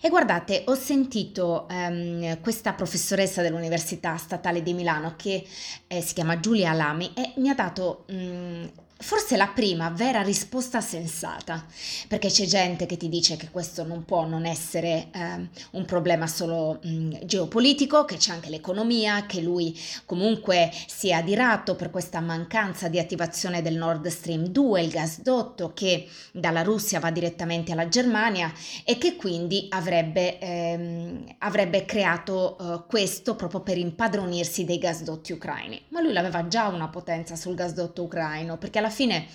E 0.00 0.08
guardate, 0.08 0.64
ho 0.66 0.74
sentito 0.74 1.68
um, 1.70 2.40
questa 2.40 2.72
professoressa 2.72 3.42
dell'Università 3.42 4.16
Statale 4.16 4.60
di 4.60 4.72
Milano 4.72 5.14
che 5.16 5.46
eh, 5.86 6.00
si 6.00 6.14
chiama 6.14 6.40
Giulia 6.40 6.70
Alami 6.70 7.12
e 7.14 7.34
mi 7.36 7.48
ha 7.48 7.54
dato 7.54 8.06
um, 8.08 8.68
Forse 8.96 9.36
la 9.36 9.48
prima 9.48 9.90
vera 9.90 10.22
risposta 10.22 10.80
sensata, 10.80 11.66
perché 12.06 12.28
c'è 12.28 12.46
gente 12.46 12.86
che 12.86 12.96
ti 12.96 13.08
dice 13.08 13.36
che 13.36 13.50
questo 13.50 13.84
non 13.84 14.04
può 14.04 14.24
non 14.24 14.46
essere 14.46 15.08
eh, 15.12 15.48
un 15.72 15.84
problema 15.84 16.28
solo 16.28 16.78
mh, 16.80 17.24
geopolitico, 17.24 18.04
che 18.04 18.16
c'è 18.16 18.32
anche 18.32 18.50
l'economia, 18.50 19.26
che 19.26 19.40
lui 19.40 19.78
comunque 20.06 20.70
si 20.86 21.08
è 21.08 21.12
adirato 21.12 21.74
per 21.74 21.90
questa 21.90 22.20
mancanza 22.20 22.88
di 22.88 23.00
attivazione 23.00 23.62
del 23.62 23.74
Nord 23.74 24.06
Stream 24.06 24.46
2, 24.46 24.82
il 24.82 24.90
gasdotto 24.90 25.72
che 25.74 26.08
dalla 26.32 26.62
Russia 26.62 27.00
va 27.00 27.10
direttamente 27.10 27.72
alla 27.72 27.88
Germania 27.88 28.50
e 28.84 28.96
che 28.96 29.16
quindi 29.16 29.66
avrebbe, 29.70 30.38
ehm, 30.38 31.34
avrebbe 31.38 31.84
creato 31.84 32.56
eh, 32.56 32.84
questo 32.88 33.34
proprio 33.34 33.60
per 33.60 33.76
impadronirsi 33.76 34.64
dei 34.64 34.78
gasdotti 34.78 35.32
ucraini. 35.32 35.82
Ma 35.88 36.00
lui 36.00 36.16
aveva 36.16 36.46
già 36.46 36.68
una 36.68 36.88
potenza 36.88 37.34
sul 37.34 37.54
gasdotto 37.54 38.04
ucraino, 38.04 38.56
perché 38.56 38.78
alla 38.78 38.92
fine 38.94 39.26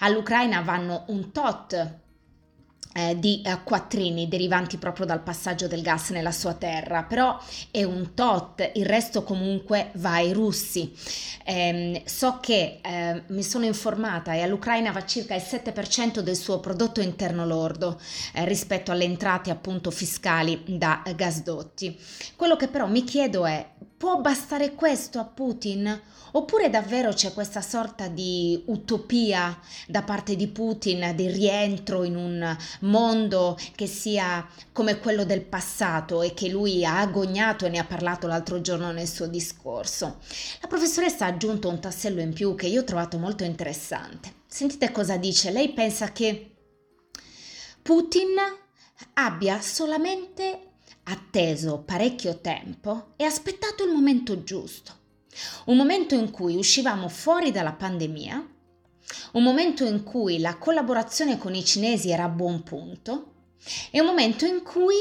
all'Ucraina 0.00 0.60
vanno 0.60 1.04
un 1.08 1.32
tot 1.32 1.96
eh, 2.94 3.18
di 3.18 3.42
eh, 3.42 3.62
quattrini 3.62 4.28
derivanti 4.28 4.76
proprio 4.76 5.06
dal 5.06 5.22
passaggio 5.22 5.68
del 5.68 5.82
gas 5.82 6.10
nella 6.10 6.32
sua 6.32 6.54
terra, 6.54 7.04
però 7.04 7.38
è 7.70 7.84
un 7.84 8.14
tot, 8.14 8.70
il 8.74 8.86
resto 8.86 9.22
comunque 9.22 9.90
va 9.94 10.14
ai 10.14 10.32
russi. 10.32 10.92
Eh, 11.44 12.02
so 12.06 12.38
che 12.40 12.80
eh, 12.82 13.22
mi 13.28 13.42
sono 13.42 13.64
informata 13.64 14.32
e 14.34 14.42
all'Ucraina 14.42 14.90
va 14.90 15.04
circa 15.04 15.34
il 15.34 15.42
7% 15.42 16.20
del 16.20 16.36
suo 16.36 16.60
prodotto 16.60 17.00
interno 17.00 17.46
lordo 17.46 18.00
rispetto 18.44 18.90
alle 18.90 19.04
entrate 19.04 19.50
appunto 19.50 19.90
fiscali 19.90 20.62
da 20.66 21.02
gasdotti. 21.14 21.98
Quello 22.36 22.56
che 22.56 22.68
però 22.68 22.86
mi 22.86 23.04
chiedo 23.04 23.46
è, 23.46 23.66
può 23.98 24.20
bastare 24.20 24.74
questo 24.74 25.18
a 25.18 25.24
Putin? 25.24 26.00
Oppure 26.32 26.70
davvero 26.70 27.12
c'è 27.12 27.32
questa 27.32 27.60
sorta 27.60 28.06
di 28.06 28.62
utopia 28.66 29.58
da 29.86 30.02
parte 30.02 30.36
di 30.36 30.46
Putin 30.46 31.12
di 31.16 31.26
rientro 31.28 32.04
in 32.04 32.16
un 32.16 32.56
mondo 32.80 33.58
che 33.74 33.86
sia 33.86 34.46
come 34.72 34.98
quello 35.00 35.24
del 35.24 35.42
passato 35.42 36.22
e 36.22 36.34
che 36.34 36.48
lui 36.48 36.84
ha 36.84 37.00
agognato 37.00 37.66
e 37.66 37.70
ne 37.70 37.78
ha 37.78 37.84
parlato 37.84 38.26
l'altro 38.26 38.60
giorno 38.60 38.92
nel 38.92 39.08
suo 39.08 39.26
discorso? 39.26 40.18
La 40.60 40.68
professoressa 40.68 41.24
ha 41.24 41.28
aggiunto 41.28 41.68
un 41.68 41.80
tassello 41.80 42.20
in 42.20 42.32
più 42.32 42.54
che 42.54 42.68
io 42.68 42.82
ho 42.82 42.84
trovato 42.84 43.18
molto 43.18 43.42
interessante. 43.42 44.34
Sentite 44.46 44.92
cosa 44.92 45.16
dice. 45.16 45.50
Lei 45.50 45.72
pensa 45.72 46.12
che 46.12 46.54
Putin 47.82 48.36
abbia 49.14 49.60
solamente 49.60 50.67
atteso 51.10 51.82
parecchio 51.84 52.38
tempo 52.40 53.12
e 53.16 53.24
aspettato 53.24 53.84
il 53.84 53.92
momento 53.92 54.42
giusto 54.44 54.98
un 55.66 55.76
momento 55.76 56.14
in 56.14 56.30
cui 56.30 56.56
uscivamo 56.56 57.08
fuori 57.08 57.50
dalla 57.50 57.72
pandemia, 57.72 58.48
un 59.32 59.42
momento 59.42 59.84
in 59.84 60.02
cui 60.02 60.38
la 60.38 60.56
collaborazione 60.56 61.38
con 61.38 61.54
i 61.54 61.64
cinesi 61.64 62.10
era 62.10 62.24
a 62.24 62.28
buon 62.28 62.62
punto 62.62 63.32
e 63.90 64.00
un 64.00 64.06
momento 64.06 64.44
in 64.44 64.62
cui 64.62 64.96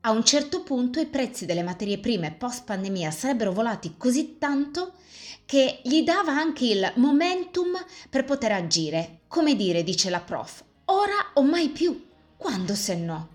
a 0.00 0.10
un 0.10 0.24
certo 0.24 0.62
punto 0.62 1.00
i 1.00 1.06
prezzi 1.06 1.46
delle 1.46 1.62
materie 1.62 1.98
prime 1.98 2.32
post 2.32 2.64
pandemia 2.64 3.10
sarebbero 3.10 3.52
volati 3.52 3.94
così 3.96 4.36
tanto 4.38 4.92
che 5.46 5.80
gli 5.82 6.02
dava 6.02 6.32
anche 6.32 6.66
il 6.66 6.92
momentum 6.96 7.72
per 8.10 8.24
poter 8.24 8.52
agire. 8.52 9.20
Come 9.28 9.56
dire, 9.56 9.82
dice 9.82 10.10
la 10.10 10.20
prof, 10.20 10.62
ora 10.86 11.32
o 11.34 11.42
mai 11.42 11.68
più, 11.70 12.06
quando 12.36 12.74
se 12.74 12.94
no? 12.94 13.33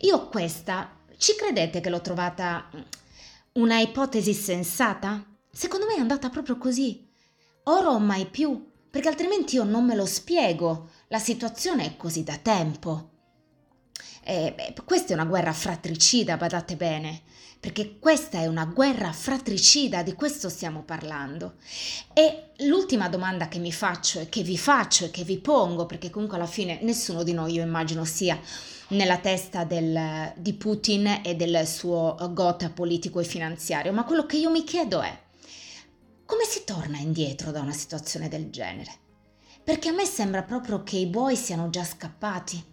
Io 0.00 0.28
questa, 0.28 0.96
ci 1.16 1.34
credete 1.36 1.80
che 1.80 1.90
l'ho 1.90 2.00
trovata 2.00 2.70
una 3.52 3.78
ipotesi 3.80 4.32
sensata? 4.32 5.24
Secondo 5.50 5.86
me 5.86 5.96
è 5.96 6.00
andata 6.00 6.30
proprio 6.30 6.56
così. 6.56 7.08
Ora 7.64 7.90
o 7.90 7.98
mai 7.98 8.26
più, 8.26 8.70
perché 8.90 9.08
altrimenti 9.08 9.56
io 9.56 9.64
non 9.64 9.84
me 9.84 9.94
lo 9.94 10.06
spiego. 10.06 10.90
La 11.08 11.18
situazione 11.18 11.84
è 11.84 11.96
così 11.96 12.24
da 12.24 12.36
tempo. 12.36 13.10
E, 14.22 14.52
beh, 14.54 14.74
questa 14.84 15.12
è 15.12 15.14
una 15.14 15.24
guerra 15.24 15.52
fratricida, 15.52 16.36
badate 16.36 16.76
bene, 16.76 17.22
perché 17.58 17.98
questa 17.98 18.38
è 18.38 18.46
una 18.46 18.64
guerra 18.64 19.12
fratricida, 19.12 20.02
di 20.02 20.14
questo 20.14 20.48
stiamo 20.48 20.82
parlando. 20.82 21.54
E 22.12 22.52
l'ultima 22.58 23.08
domanda 23.08 23.48
che 23.48 23.58
mi 23.58 23.72
faccio 23.72 24.20
e 24.20 24.28
che 24.28 24.42
vi 24.42 24.56
faccio 24.58 25.06
e 25.06 25.10
che 25.10 25.24
vi 25.24 25.38
pongo, 25.38 25.86
perché 25.86 26.10
comunque 26.10 26.36
alla 26.36 26.46
fine 26.46 26.78
nessuno 26.82 27.22
di 27.22 27.32
noi, 27.32 27.54
io 27.54 27.62
immagino, 27.62 28.04
sia 28.04 28.38
nella 28.90 29.18
testa 29.18 29.64
del, 29.64 30.32
di 30.36 30.54
Putin 30.54 31.20
e 31.24 31.34
del 31.34 31.66
suo 31.66 32.16
gota 32.32 32.70
politico 32.70 33.20
e 33.20 33.24
finanziario, 33.24 33.92
ma 33.92 34.04
quello 34.04 34.26
che 34.26 34.36
io 34.36 34.50
mi 34.50 34.64
chiedo 34.64 35.00
è 35.00 35.28
come 36.30 36.44
si 36.44 36.62
torna 36.62 36.96
indietro 36.98 37.50
da 37.50 37.60
una 37.60 37.72
situazione 37.72 38.28
del 38.28 38.50
genere? 38.50 38.92
Perché 39.64 39.88
a 39.88 39.92
me 39.92 40.04
sembra 40.04 40.44
proprio 40.44 40.84
che 40.84 40.96
i 40.96 41.06
buoi 41.06 41.34
siano 41.34 41.70
già 41.70 41.82
scappati. 41.82 42.64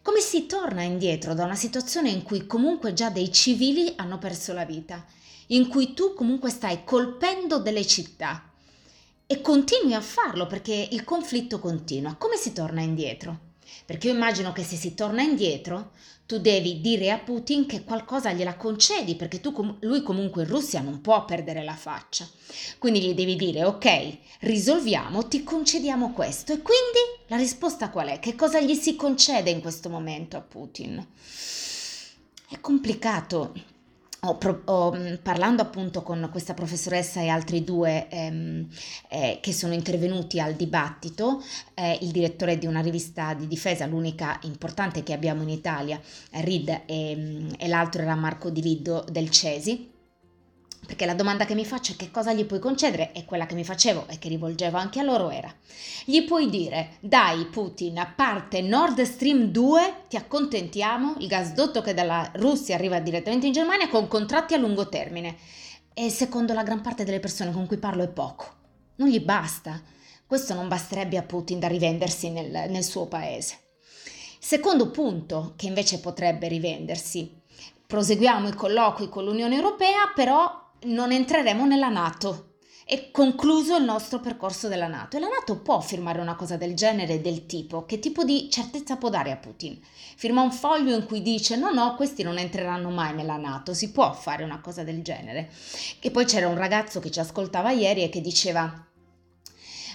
Come 0.00 0.20
si 0.20 0.46
torna 0.46 0.82
indietro 0.82 1.34
da 1.34 1.42
una 1.42 1.56
situazione 1.56 2.10
in 2.10 2.22
cui 2.22 2.46
comunque 2.46 2.92
già 2.92 3.10
dei 3.10 3.32
civili 3.32 3.94
hanno 3.96 4.18
perso 4.18 4.52
la 4.52 4.64
vita, 4.64 5.04
in 5.48 5.66
cui 5.66 5.92
tu 5.92 6.14
comunque 6.14 6.50
stai 6.50 6.84
colpendo 6.84 7.58
delle 7.58 7.84
città 7.84 8.48
e 9.26 9.40
continui 9.40 9.94
a 9.94 10.00
farlo 10.00 10.46
perché 10.46 10.88
il 10.92 11.02
conflitto 11.02 11.58
continua? 11.58 12.14
Come 12.14 12.36
si 12.36 12.52
torna 12.52 12.80
indietro? 12.80 13.53
Perché 13.84 14.08
io 14.08 14.14
immagino 14.14 14.52
che 14.52 14.62
se 14.62 14.76
si 14.76 14.94
torna 14.94 15.22
indietro, 15.22 15.92
tu 16.26 16.38
devi 16.38 16.80
dire 16.80 17.10
a 17.10 17.18
Putin 17.18 17.66
che 17.66 17.84
qualcosa 17.84 18.32
gliela 18.32 18.56
concedi, 18.56 19.14
perché 19.14 19.40
tu, 19.40 19.76
lui 19.80 20.02
comunque 20.02 20.42
in 20.42 20.48
Russia 20.48 20.80
non 20.80 21.00
può 21.00 21.24
perdere 21.24 21.62
la 21.62 21.76
faccia. 21.76 22.26
Quindi 22.78 23.02
gli 23.02 23.14
devi 23.14 23.36
dire, 23.36 23.64
ok, 23.64 24.18
risolviamo, 24.40 25.28
ti 25.28 25.42
concediamo 25.44 26.12
questo. 26.12 26.52
E 26.52 26.62
quindi 26.62 27.26
la 27.26 27.36
risposta 27.36 27.90
qual 27.90 28.08
è? 28.08 28.18
Che 28.18 28.34
cosa 28.34 28.60
gli 28.60 28.74
si 28.74 28.96
concede 28.96 29.50
in 29.50 29.60
questo 29.60 29.90
momento 29.90 30.36
a 30.36 30.40
Putin? 30.40 31.06
È 32.48 32.58
complicato 32.60 33.52
ho, 34.24 34.38
ho, 34.64 34.92
mm, 34.94 35.14
parlando 35.22 35.62
appunto 35.62 36.02
con 36.02 36.28
questa 36.30 36.54
professoressa 36.54 37.20
e 37.20 37.28
altri 37.28 37.62
due 37.64 38.08
ehm, 38.08 38.68
eh, 39.08 39.38
che 39.40 39.52
sono 39.52 39.74
intervenuti 39.74 40.40
al 40.40 40.54
dibattito, 40.54 41.42
eh, 41.74 41.98
il 42.02 42.10
direttore 42.10 42.58
di 42.58 42.66
una 42.66 42.80
rivista 42.80 43.34
di 43.34 43.46
difesa, 43.46 43.86
l'unica 43.86 44.38
importante 44.42 45.02
che 45.02 45.12
abbiamo 45.12 45.42
in 45.42 45.50
Italia, 45.50 46.00
Reed, 46.30 46.82
e, 46.86 47.16
mm, 47.16 47.48
e 47.58 47.68
l'altro 47.68 48.02
era 48.02 48.14
Marco 48.14 48.50
Di 48.50 48.62
Liddo 48.62 49.04
del 49.10 49.30
Cesi, 49.30 49.92
perché 50.86 51.06
la 51.06 51.14
domanda 51.14 51.44
che 51.44 51.54
mi 51.54 51.64
faccio 51.64 51.92
è 51.92 51.96
che 51.96 52.10
cosa 52.10 52.32
gli 52.32 52.44
puoi 52.44 52.58
concedere 52.58 53.12
e 53.12 53.24
quella 53.24 53.46
che 53.46 53.54
mi 53.54 53.64
facevo 53.64 54.06
e 54.08 54.18
che 54.18 54.28
rivolgevo 54.28 54.76
anche 54.76 55.00
a 55.00 55.02
loro 55.02 55.30
era 55.30 55.52
gli 56.04 56.24
puoi 56.24 56.48
dire 56.50 56.96
dai 57.00 57.46
Putin 57.46 57.98
a 57.98 58.06
parte 58.06 58.62
Nord 58.62 59.02
Stream 59.02 59.46
2 59.46 59.94
ti 60.08 60.16
accontentiamo 60.16 61.16
il 61.18 61.26
gasdotto 61.26 61.80
che 61.82 61.94
dalla 61.94 62.30
Russia 62.34 62.74
arriva 62.74 63.00
direttamente 63.00 63.46
in 63.46 63.52
Germania 63.52 63.88
con 63.88 64.08
contratti 64.08 64.54
a 64.54 64.58
lungo 64.58 64.88
termine 64.88 65.36
e 65.92 66.10
secondo 66.10 66.52
la 66.52 66.62
gran 66.62 66.80
parte 66.80 67.04
delle 67.04 67.20
persone 67.20 67.52
con 67.52 67.66
cui 67.66 67.78
parlo 67.78 68.02
è 68.02 68.08
poco 68.08 68.46
non 68.96 69.08
gli 69.08 69.20
basta 69.20 69.80
questo 70.26 70.54
non 70.54 70.68
basterebbe 70.68 71.16
a 71.16 71.22
Putin 71.22 71.58
da 71.58 71.68
rivendersi 71.68 72.30
nel, 72.30 72.70
nel 72.70 72.84
suo 72.84 73.06
paese 73.06 73.62
Secondo 74.46 74.90
punto 74.90 75.54
che 75.56 75.64
invece 75.64 76.00
potrebbe 76.00 76.48
rivendersi. 76.48 77.40
Proseguiamo 77.86 78.48
i 78.48 78.52
colloqui 78.52 79.08
con 79.08 79.24
l'Unione 79.24 79.54
Europea, 79.54 80.12
però 80.14 80.63
non 80.84 81.12
entreremo 81.12 81.66
nella 81.66 81.88
Nato 81.88 82.52
è 82.86 83.10
concluso 83.10 83.78
il 83.78 83.84
nostro 83.84 84.20
percorso 84.20 84.68
della 84.68 84.88
Nato 84.88 85.16
e 85.16 85.20
la 85.20 85.28
Nato 85.28 85.58
può 85.62 85.80
firmare 85.80 86.20
una 86.20 86.36
cosa 86.36 86.58
del 86.58 86.74
genere 86.74 87.22
del 87.22 87.46
tipo 87.46 87.86
che 87.86 87.98
tipo 87.98 88.24
di 88.24 88.50
certezza 88.50 88.98
può 88.98 89.08
dare 89.08 89.30
a 89.30 89.38
Putin? 89.38 89.80
Firma 90.16 90.42
un 90.42 90.52
foglio 90.52 90.94
in 90.94 91.06
cui 91.06 91.22
dice 91.22 91.56
no 91.56 91.72
no 91.72 91.94
questi 91.94 92.22
non 92.22 92.36
entreranno 92.36 92.90
mai 92.90 93.14
nella 93.14 93.38
Nato, 93.38 93.72
si 93.72 93.90
può 93.90 94.12
fare 94.12 94.44
una 94.44 94.60
cosa 94.60 94.84
del 94.84 95.00
genere. 95.00 95.50
E 95.98 96.10
poi 96.10 96.26
c'era 96.26 96.46
un 96.46 96.56
ragazzo 96.56 97.00
che 97.00 97.10
ci 97.10 97.20
ascoltava 97.20 97.70
ieri 97.70 98.02
e 98.02 98.10
che 98.10 98.20
diceva 98.20 98.86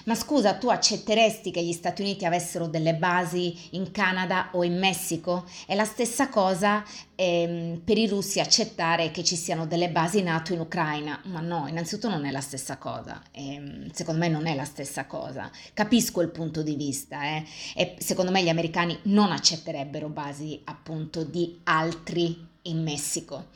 ma 0.04 0.14
scusa, 0.14 0.54
tu 0.54 0.68
accetteresti 0.68 1.50
che 1.50 1.62
gli 1.62 1.72
Stati 1.72 2.02
Uniti 2.02 2.24
avessero 2.24 2.66
delle 2.66 2.94
basi 2.94 3.56
in 3.70 3.90
Canada 3.90 4.50
o 4.52 4.64
in 4.64 4.78
Messico? 4.78 5.44
È 5.66 5.74
la 5.74 5.84
stessa 5.84 6.28
cosa 6.28 6.84
ehm, 7.14 7.82
per 7.84 7.98
i 7.98 8.06
russi 8.06 8.40
accettare 8.40 9.10
che 9.10 9.22
ci 9.22 9.36
siano 9.36 9.66
delle 9.66 9.90
basi 9.90 10.22
NATO 10.22 10.52
in 10.52 10.60
Ucraina. 10.60 11.20
Ma 11.24 11.40
no, 11.40 11.66
innanzitutto 11.66 12.08
non 12.08 12.24
è 12.24 12.30
la 12.30 12.40
stessa 12.40 12.78
cosa. 12.78 13.22
Ehm, 13.32 13.90
secondo 13.92 14.20
me 14.20 14.28
non 14.28 14.46
è 14.46 14.54
la 14.54 14.64
stessa 14.64 15.06
cosa. 15.06 15.50
Capisco 15.74 16.20
il 16.20 16.30
punto 16.30 16.62
di 16.62 16.74
vista 16.74 17.22
eh? 17.24 17.44
e 17.74 17.96
secondo 17.98 18.30
me 18.30 18.42
gli 18.42 18.48
americani 18.48 18.98
non 19.04 19.32
accetterebbero 19.32 20.08
basi 20.08 20.60
appunto 20.64 21.24
di 21.24 21.60
altri 21.64 22.48
in 22.62 22.82
Messico. 22.82 23.48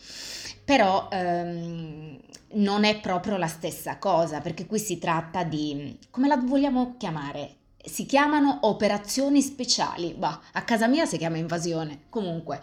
Però 0.65 1.09
ehm, 1.11 2.19
non 2.55 2.85
è 2.85 3.01
proprio 3.01 3.37
la 3.37 3.47
stessa 3.47 3.99
cosa, 3.99 4.41
perché 4.41 4.67
qui 4.67 4.79
si 4.79 4.99
tratta 4.99 5.45
di, 5.45 5.99
come 6.11 6.29
la 6.29 6.37
vogliamo 6.37 6.97
chiamare? 6.99 7.57
Si 7.85 8.07
chiamano 8.07 8.61
operazioni 8.63 9.43
speciali, 9.43 10.15
bah, 10.17 10.41
a 10.53 10.63
casa 10.63 10.87
mia 10.87 11.05
si 11.05 11.19
chiama 11.19 11.37
invasione, 11.37 12.05
comunque 12.09 12.61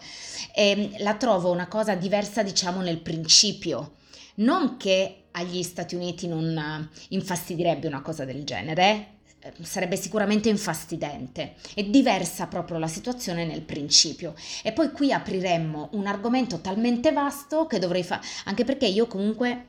eh, 0.54 0.96
la 0.98 1.14
trovo 1.14 1.50
una 1.52 1.68
cosa 1.68 1.94
diversa 1.94 2.42
diciamo 2.42 2.80
nel 2.80 2.98
principio, 2.98 3.92
non 4.36 4.76
che 4.76 5.24
agli 5.32 5.62
Stati 5.62 5.94
Uniti 5.94 6.26
non 6.26 6.90
infastidirebbe 7.08 7.86
una 7.86 8.02
cosa 8.02 8.24
del 8.24 8.44
genere, 8.44 9.20
eh, 9.44 9.52
sarebbe 9.62 9.96
sicuramente 9.96 10.48
infastidente. 10.48 11.54
È 11.74 11.82
diversa 11.82 12.46
proprio 12.46 12.78
la 12.78 12.86
situazione 12.86 13.44
nel 13.44 13.62
principio. 13.62 14.34
E 14.62 14.72
poi 14.72 14.92
qui 14.92 15.12
apriremmo 15.12 15.90
un 15.92 16.06
argomento 16.06 16.60
talmente 16.60 17.12
vasto 17.12 17.66
che 17.66 17.78
dovrei 17.78 18.04
fare, 18.04 18.22
anche 18.44 18.64
perché 18.64 18.86
io 18.86 19.06
comunque 19.06 19.66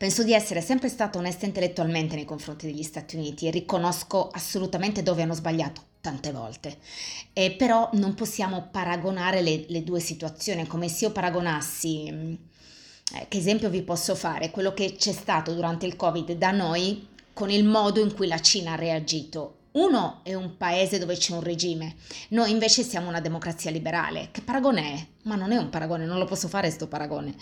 Penso 0.00 0.22
di 0.22 0.32
essere 0.32 0.62
sempre 0.62 0.88
stata 0.88 1.18
onesta 1.18 1.44
intellettualmente 1.44 2.14
nei 2.14 2.24
confronti 2.24 2.64
degli 2.64 2.82
Stati 2.82 3.16
Uniti 3.16 3.46
e 3.46 3.50
riconosco 3.50 4.30
assolutamente 4.30 5.02
dove 5.02 5.20
hanno 5.20 5.34
sbagliato 5.34 5.82
tante 6.00 6.32
volte. 6.32 6.78
E 7.34 7.50
però 7.50 7.90
non 7.92 8.14
possiamo 8.14 8.68
paragonare 8.70 9.42
le, 9.42 9.66
le 9.68 9.84
due 9.84 10.00
situazioni, 10.00 10.66
come 10.66 10.88
se 10.88 11.04
io 11.04 11.12
paragonassi, 11.12 12.10
mm, 12.10 12.32
eh, 13.12 13.26
che 13.28 13.36
esempio 13.36 13.68
vi 13.68 13.82
posso 13.82 14.14
fare, 14.14 14.50
quello 14.50 14.72
che 14.72 14.94
c'è 14.94 15.12
stato 15.12 15.52
durante 15.52 15.84
il 15.84 15.96
Covid 15.96 16.32
da 16.32 16.50
noi 16.50 17.06
con 17.34 17.50
il 17.50 17.64
modo 17.64 18.00
in 18.00 18.14
cui 18.14 18.26
la 18.26 18.40
Cina 18.40 18.72
ha 18.72 18.76
reagito. 18.76 19.56
Uno 19.72 20.20
è 20.22 20.32
un 20.32 20.56
paese 20.56 20.98
dove 20.98 21.18
c'è 21.18 21.34
un 21.34 21.42
regime, 21.42 21.96
noi 22.28 22.50
invece 22.50 22.84
siamo 22.84 23.10
una 23.10 23.20
democrazia 23.20 23.70
liberale. 23.70 24.30
Che 24.32 24.40
paragone 24.40 24.94
è? 24.94 25.06
Ma 25.24 25.34
non 25.34 25.52
è 25.52 25.58
un 25.58 25.68
paragone, 25.68 26.06
non 26.06 26.16
lo 26.16 26.24
posso 26.24 26.48
fare 26.48 26.68
questo 26.68 26.88
paragone. 26.88 27.34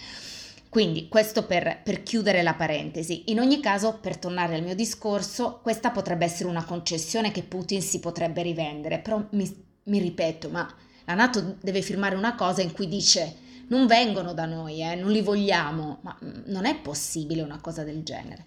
Quindi 0.69 1.09
questo 1.09 1.47
per, 1.47 1.81
per, 1.83 2.03
chiudere 2.03 2.43
la 2.43 2.55
parentesi. 2.55 3.31
In 3.31 3.41
ogni 3.41 3.61
caso, 3.61 3.99
per 4.01 4.19
tornare 4.19 4.55
al 4.55 4.63
mio 4.63 4.75
discorso, 4.75 5.61
questa 5.63 5.91
potrebbe 5.91 6.27
essere 6.27 6.49
una 6.49 6.65
concessione 6.65 7.33
che 7.33 7.43
Putin 7.43 7.81
si 7.81 8.01
potrebbe 8.01 8.43
rivendere, 8.43 8.99
però 8.99 9.25
mi, 9.31 9.67
mi 9.85 9.99
ripeto, 9.99 10.51
ma 10.51 10.71
la 11.07 11.15
Nato 11.15 11.57
deve 11.61 11.81
firmare 11.81 12.17
una 12.17 12.35
cosa 12.35 12.61
in 12.61 12.73
cui 12.73 12.87
dice 12.87 13.47
non 13.69 13.87
vengono 13.87 14.35
da 14.35 14.45
noi, 14.45 14.83
eh, 14.83 14.95
non 14.95 15.11
li 15.11 15.23
vogliamo, 15.23 15.99
ma 16.03 16.17
mm, 16.23 16.43
non 16.47 16.67
è 16.67 16.77
possibile 16.77 17.43
una 17.43 17.61
cosa 17.61 17.83
del 17.83 18.03
genere. 18.03 18.45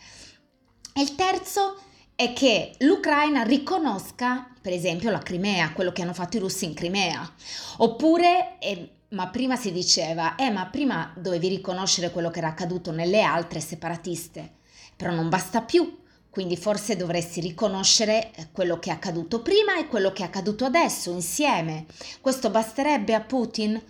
E 0.94 1.02
il 1.02 1.16
terzo 1.16 1.80
è 2.16 2.34
che 2.34 2.74
l'Ucraina 2.80 3.44
riconosca, 3.44 4.48
per 4.62 4.74
esempio, 4.74 5.10
la 5.10 5.20
Crimea, 5.20 5.74
quello 5.74 5.92
che 5.92 6.04
hanno 6.04 6.14
fatto 6.14 6.38
i 6.38 6.40
russi 6.40 6.66
in 6.66 6.74
Crimea, 6.76 7.32
oppure... 7.78 8.58
Eh, 8.60 8.90
ma 9.12 9.28
prima 9.30 9.56
si 9.56 9.72
diceva, 9.72 10.36
eh 10.36 10.50
ma 10.50 10.68
prima 10.68 11.14
dovevi 11.18 11.48
riconoscere 11.48 12.12
quello 12.12 12.30
che 12.30 12.40
era 12.40 12.48
accaduto 12.50 12.92
nelle 12.92 13.22
altre 13.22 13.60
separatiste, 13.60 14.58
però 14.96 15.14
non 15.14 15.30
basta 15.30 15.62
più, 15.62 16.00
quindi 16.30 16.56
forse 16.56 16.96
dovresti 16.96 17.42
riconoscere 17.42 18.32
eh, 18.34 18.48
quello 18.52 18.80
che 18.80 18.90
è 18.90 18.94
accaduto 18.94 19.42
prima 19.42 19.78
e 19.78 19.88
quello 19.88 20.14
che 20.14 20.24
è 20.24 20.26
accaduto 20.26 20.64
adesso 20.64 21.12
insieme. 21.12 21.86
Questo 22.22 22.50
basterebbe 22.50 23.14
a 23.14 23.20
Putin? 23.20 23.82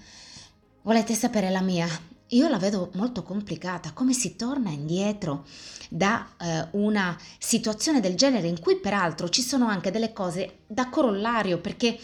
Volete 0.81 1.13
sapere 1.13 1.51
la 1.51 1.61
mia? 1.61 1.87
Io 2.29 2.47
la 2.47 2.57
vedo 2.57 2.89
molto 2.95 3.21
complicata, 3.21 3.91
come 3.91 4.13
si 4.13 4.35
torna 4.35 4.71
indietro 4.71 5.45
da 5.89 6.29
eh, 6.39 6.67
una 6.71 7.15
situazione 7.37 8.00
del 8.00 8.15
genere 8.15 8.48
in 8.48 8.59
cui 8.59 8.79
peraltro 8.79 9.29
ci 9.29 9.43
sono 9.43 9.67
anche 9.67 9.91
delle 9.91 10.13
cose 10.13 10.59
da 10.65 10.89
corollario 10.89 11.59
perché 11.59 12.00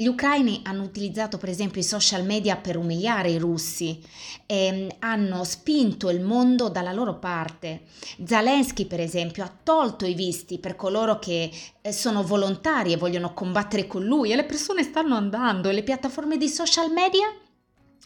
gli 0.00 0.06
ucraini 0.06 0.62
hanno 0.62 0.82
utilizzato 0.82 1.36
per 1.36 1.50
esempio 1.50 1.78
i 1.78 1.84
social 1.84 2.24
media 2.24 2.56
per 2.56 2.78
umiliare 2.78 3.32
i 3.32 3.36
russi 3.36 4.02
e 4.46 4.72
mm, 4.72 4.88
hanno 5.00 5.44
spinto 5.44 6.08
il 6.08 6.22
mondo 6.22 6.70
dalla 6.70 6.94
loro 6.94 7.18
parte. 7.18 7.82
Zelensky 8.24 8.86
per 8.86 8.98
esempio 8.98 9.44
ha 9.44 9.52
tolto 9.62 10.06
i 10.06 10.14
visti 10.14 10.58
per 10.58 10.74
coloro 10.74 11.18
che 11.18 11.50
eh, 11.82 11.92
sono 11.92 12.22
volontari 12.22 12.94
e 12.94 12.96
vogliono 12.96 13.34
combattere 13.34 13.86
con 13.86 14.02
lui 14.02 14.32
e 14.32 14.36
le 14.36 14.44
persone 14.44 14.84
stanno 14.84 15.16
andando 15.16 15.68
e 15.68 15.74
le 15.74 15.82
piattaforme 15.82 16.38
di 16.38 16.48
social 16.48 16.90
media 16.90 17.26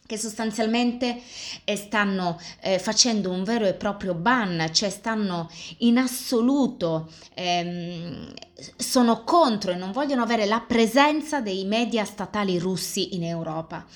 che 0.06 0.18
sostanzialmente 0.18 1.18
eh, 1.64 1.76
stanno 1.76 2.38
eh, 2.60 2.78
facendo 2.78 3.30
un 3.30 3.42
vero 3.42 3.64
e 3.64 3.72
proprio 3.72 4.12
ban, 4.12 4.68
cioè 4.70 4.90
stanno 4.90 5.50
in 5.78 5.96
assoluto, 5.96 7.10
ehm, 7.32 8.34
sono 8.76 9.24
contro 9.24 9.72
e 9.72 9.76
non 9.76 9.92
vogliono 9.92 10.22
avere 10.22 10.44
la 10.44 10.60
presenza 10.60 11.40
dei 11.40 11.64
media 11.64 12.04
statali 12.04 12.58
russi 12.58 13.14
in 13.14 13.24
Europa. 13.24 13.86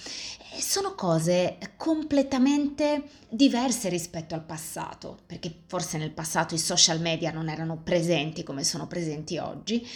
E 0.57 0.62
sono 0.62 0.94
cose 0.94 1.59
completamente 1.77 3.11
diverse 3.29 3.90
rispetto 3.90 4.35
al 4.35 4.44
passato, 4.44 5.18
perché 5.27 5.53
forse 5.66 5.99
nel 5.99 6.11
passato 6.11 6.55
i 6.55 6.59
social 6.59 7.01
media 7.01 7.31
non 7.31 7.51
erano 7.51 7.77
presenti 7.85 8.42
come 8.42 8.64
sono 8.64 8.87
presenti 8.87 9.37
oggi 9.37 9.87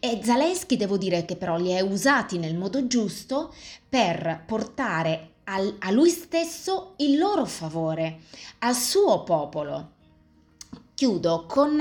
e 0.00 0.20
Zaleschi 0.20 0.76
devo 0.76 0.98
dire 0.98 1.24
che 1.24 1.36
però 1.36 1.56
li 1.56 1.76
ha 1.76 1.84
usati 1.84 2.38
nel 2.38 2.56
modo 2.56 2.88
giusto 2.88 3.54
per 3.88 4.42
portare 4.46 5.30
al, 5.50 5.76
a 5.80 5.90
lui 5.90 6.10
stesso 6.10 6.94
il 6.98 7.18
loro 7.18 7.44
favore, 7.44 8.20
al 8.60 8.74
suo 8.74 9.22
popolo. 9.24 9.92
Chiudo 10.94 11.46
con 11.46 11.78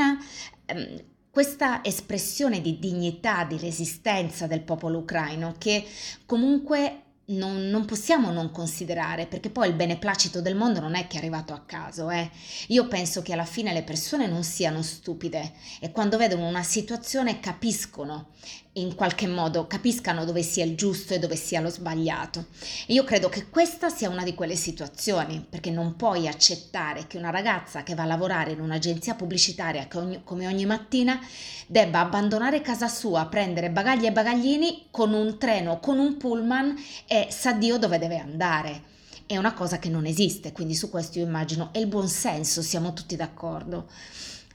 ehm, 0.65 1.03
questa 1.29 1.83
espressione 1.83 2.61
di 2.61 2.79
dignità, 2.79 3.43
di 3.43 3.57
resistenza 3.57 4.47
del 4.47 4.61
popolo 4.61 4.99
ucraino 4.99 5.55
che 5.57 5.85
comunque 6.25 7.03
non, 7.29 7.67
non, 7.69 7.85
possiamo 7.85 8.31
non 8.31 8.49
considerare, 8.49 9.27
perché 9.27 9.51
poi 9.51 9.67
il 9.67 9.75
beneplacito 9.75 10.41
del 10.41 10.55
mondo 10.55 10.79
non 10.79 10.95
è 10.95 11.05
che 11.05 11.15
è 11.15 11.19
arrivato 11.19 11.53
a 11.53 11.59
caso. 11.59 12.09
Eh. 12.09 12.29
Io 12.67 12.87
penso 12.87 13.21
che 13.21 13.33
alla 13.33 13.45
fine 13.45 13.71
le 13.71 13.83
persone 13.83 14.25
non 14.25 14.43
siano 14.43 14.81
stupide 14.81 15.53
e 15.79 15.91
quando 15.91 16.17
vedono 16.17 16.47
una 16.47 16.63
situazione 16.63 17.39
capiscono 17.39 18.29
in 18.73 18.93
qualche 18.93 19.27
modo 19.27 19.65
capiscano 19.65 20.25
dove 20.25 20.43
sia 20.43 20.63
il 20.63 20.75
giusto 20.75 21.13
e 21.13 21.19
dove 21.19 21.35
sia 21.35 21.59
lo 21.59 21.69
sbagliato. 21.69 22.45
E 22.85 22.93
io 22.93 23.03
credo 23.03 23.27
che 23.27 23.49
questa 23.49 23.89
sia 23.89 24.09
una 24.09 24.23
di 24.23 24.35
quelle 24.35 24.55
situazioni, 24.55 25.45
perché 25.47 25.71
non 25.71 25.95
puoi 25.95 26.27
accettare 26.27 27.07
che 27.07 27.17
una 27.17 27.31
ragazza 27.31 27.83
che 27.83 27.95
va 27.95 28.03
a 28.03 28.05
lavorare 28.05 28.51
in 28.51 28.61
un'agenzia 28.61 29.15
pubblicitaria 29.15 29.87
ogni, 29.95 30.21
come 30.23 30.45
ogni 30.45 30.65
mattina 30.65 31.19
debba 31.65 31.99
abbandonare 32.01 32.61
casa 32.61 32.87
sua, 32.87 33.25
prendere 33.25 33.71
bagagli 33.71 34.05
e 34.05 34.11
bagaglini 34.11 34.87
con 34.91 35.13
un 35.13 35.37
treno, 35.39 35.79
con 35.79 35.97
un 35.97 36.17
pullman 36.17 36.75
e 37.07 37.27
sa 37.31 37.53
Dio 37.53 37.77
dove 37.77 37.97
deve 37.97 38.19
andare. 38.19 38.83
È 39.25 39.37
una 39.37 39.53
cosa 39.53 39.77
che 39.77 39.89
non 39.89 40.05
esiste, 40.05 40.51
quindi 40.51 40.73
su 40.73 40.89
questo 40.89 41.19
io 41.19 41.25
immagino 41.25 41.69
è 41.71 41.77
il 41.79 41.87
buon 41.87 42.07
senso, 42.07 42.61
siamo 42.61 42.93
tutti 42.93 43.15
d'accordo. 43.15 43.87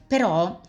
Però 0.07 0.61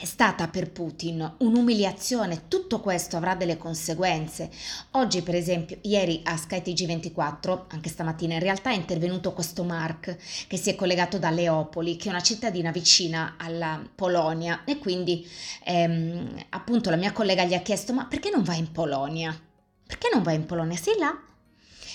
è 0.00 0.04
stata 0.04 0.46
per 0.46 0.70
Putin 0.70 1.34
un'umiliazione, 1.38 2.42
tutto 2.46 2.78
questo 2.78 3.16
avrà 3.16 3.34
delle 3.34 3.56
conseguenze. 3.56 4.48
Oggi, 4.92 5.22
per 5.22 5.34
esempio, 5.34 5.78
ieri 5.82 6.20
a 6.22 6.36
Sky 6.36 6.60
TG24, 6.60 7.64
anche 7.66 7.88
stamattina 7.88 8.34
in 8.34 8.40
realtà 8.40 8.70
è 8.70 8.74
intervenuto 8.74 9.32
questo 9.32 9.64
Mark 9.64 10.16
che 10.46 10.56
si 10.56 10.70
è 10.70 10.76
collegato 10.76 11.18
da 11.18 11.30
Leopoli, 11.30 11.96
che 11.96 12.06
è 12.06 12.10
una 12.10 12.22
cittadina 12.22 12.70
vicina 12.70 13.34
alla 13.38 13.82
Polonia 13.92 14.62
e 14.64 14.78
quindi 14.78 15.28
ehm, 15.64 16.44
appunto 16.50 16.90
la 16.90 16.96
mia 16.96 17.10
collega 17.10 17.42
gli 17.42 17.54
ha 17.54 17.62
chiesto 17.62 17.92
"Ma 17.92 18.06
perché 18.06 18.30
non 18.30 18.44
vai 18.44 18.60
in 18.60 18.70
Polonia? 18.70 19.36
Perché 19.84 20.10
non 20.12 20.22
vai 20.22 20.36
in 20.36 20.46
Polonia? 20.46 20.76
Sei 20.76 20.96
là?" 20.96 21.12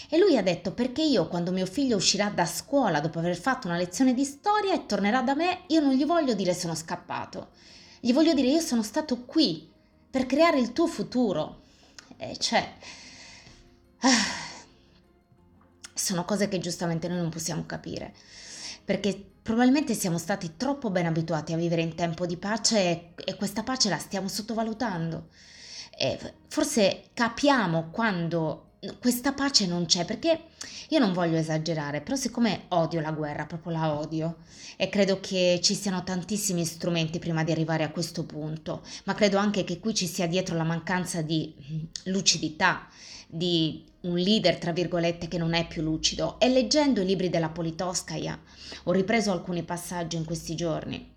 E 0.10 0.18
lui 0.18 0.36
ha 0.36 0.44
detto 0.44 0.74
perché 0.74 1.02
io 1.02 1.30
quando 1.30 1.54
mio 1.54 1.66
figlio 1.66 1.96
uscirà 1.96 2.28
da 2.28 2.46
scuola 2.46 3.00
dopo 3.00 3.20
aver 3.20 3.38
fatto 3.38 3.68
una 3.68 3.78
lezione 3.78 4.14
di 4.14 4.26
storia 4.26 4.74
e 4.74 4.86
tornerà 4.86 5.22
da 5.22 5.36
me, 5.36 5.62
io 5.68 5.80
non 5.80 5.94
gli 5.94 6.06
voglio 6.06 6.34
dire 6.34 6.54
sono 6.54 6.76
scappato. 6.76 7.48
Gli 8.06 8.12
voglio 8.12 8.34
dire 8.34 8.50
io 8.50 8.60
sono 8.60 8.84
stato 8.84 9.24
qui 9.24 9.72
per 10.10 10.26
creare 10.26 10.60
il 10.60 10.74
tuo 10.74 10.88
futuro. 10.88 11.62
eh, 12.18 12.36
cioè... 12.36 12.74
Ah, 14.00 14.10
sono 15.94 16.26
cose 16.26 16.50
che 16.50 16.60
giustamente 16.60 17.08
noi 17.08 17.20
non 17.20 17.30
possiamo 17.30 17.66
capire, 17.66 18.14
perché 18.84 19.26
probabilmente 19.42 19.94
siamo 19.94 20.18
stati 20.18 20.58
troppo 20.58 20.90
ben 20.90 21.06
abituati 21.06 21.54
a 21.54 21.58
vivere 21.58 21.82
in 21.82 21.96
tempo 21.96 22.26
di 22.26 22.36
pace 22.36 22.78
e, 22.78 23.14
e 23.24 23.36
questa 23.38 23.64
pace 23.64 23.88
la 23.88 23.98
stiamo 23.98 24.28
sottovalutando. 24.28 25.30
E 25.98 26.20
forse 26.50 27.06
capiamo 27.14 27.90
quando 27.90 28.73
questa 29.00 29.34
pace 29.34 29.66
non 29.66 29.86
c'è 29.86 30.06
perché 30.06 30.44
io 30.90 31.00
non 31.00 31.14
voglio 31.14 31.38
esagerare, 31.38 32.02
però 32.02 32.16
siccome 32.16 32.66
odio 32.70 33.00
la 33.00 33.12
guerra, 33.12 33.46
proprio 33.46 33.72
la 33.72 33.94
odio 33.94 34.38
e 34.76 34.90
credo 34.90 35.20
che 35.20 35.60
ci 35.62 35.74
siano 35.76 36.04
tantissimi 36.04 36.66
strumenti 36.66 37.20
prima 37.20 37.44
di 37.44 37.52
arrivare 37.52 37.84
a 37.84 37.92
questo 37.92 38.26
punto, 38.26 38.82
ma 39.06 39.14
credo 39.14 39.38
anche 39.38 39.64
che 39.64 39.80
qui 39.80 39.94
ci 39.94 40.08
sia 40.08 40.28
dietro 40.28 40.56
la 40.56 40.64
mancanza 40.64 41.22
di 41.22 41.54
lucidità, 42.06 42.88
di 43.28 43.84
un 44.02 44.18
leader, 44.18 44.58
tra 44.58 44.72
virgolette, 44.72 45.28
che 45.28 45.38
non 45.38 45.54
è 45.54 45.68
più 45.68 45.82
lucido. 45.82 46.40
E 46.40 46.50
leggendo 46.50 47.02
i 47.02 47.06
libri 47.06 47.30
della 47.30 47.50
Politowskaya 47.50 48.40
ho 48.84 48.92
ripreso 48.92 49.32
alcuni 49.32 49.64
passaggi 49.64 50.18
in 50.18 50.26
questi 50.26 50.56
giorni. 50.56 51.12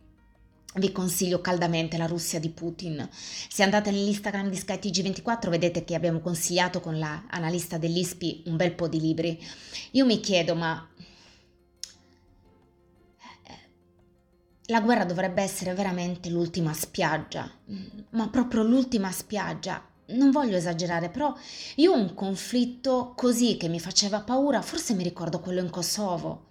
Vi 0.79 0.93
consiglio 0.93 1.41
caldamente 1.41 1.97
la 1.97 2.07
Russia 2.07 2.39
di 2.39 2.51
Putin. 2.51 3.09
Se 3.11 3.63
andate 3.63 3.91
nell'Instagram 3.91 4.51
di 4.51 4.57
SkyTG24 4.57 5.49
vedete 5.49 5.85
che 5.85 5.95
abbiamo 5.95 6.21
consigliato 6.21 6.81
con 6.81 6.99
l'analista 6.99 7.79
dell'ISPI 7.79 8.43
un 8.47 8.57
bel 8.57 8.75
po' 8.75 8.87
di 8.87 9.01
libri. 9.01 9.43
Io 9.93 10.05
mi 10.05 10.21
chiedo, 10.21 10.55
ma 10.55 10.87
la 14.67 14.81
guerra 14.81 15.05
dovrebbe 15.05 15.43
essere 15.43 15.73
veramente 15.73 16.29
l'ultima 16.29 16.75
spiaggia, 16.75 17.51
ma 18.11 18.29
proprio 18.29 18.63
l'ultima 18.63 19.11
spiaggia 19.13 19.83
non 20.09 20.31
voglio 20.31 20.57
esagerare, 20.57 21.09
però 21.09 21.35
io 21.77 21.93
un 21.95 22.15
conflitto 22.15 23.15
così 23.17 23.57
che 23.57 23.69
mi 23.69 23.81
faceva 23.81 24.21
paura, 24.21 24.61
forse 24.61 24.95
mi 24.95 25.03
ricordo 25.03 25.41
quello 25.41 25.61
in 25.61 25.71
Kosovo. 25.71 26.47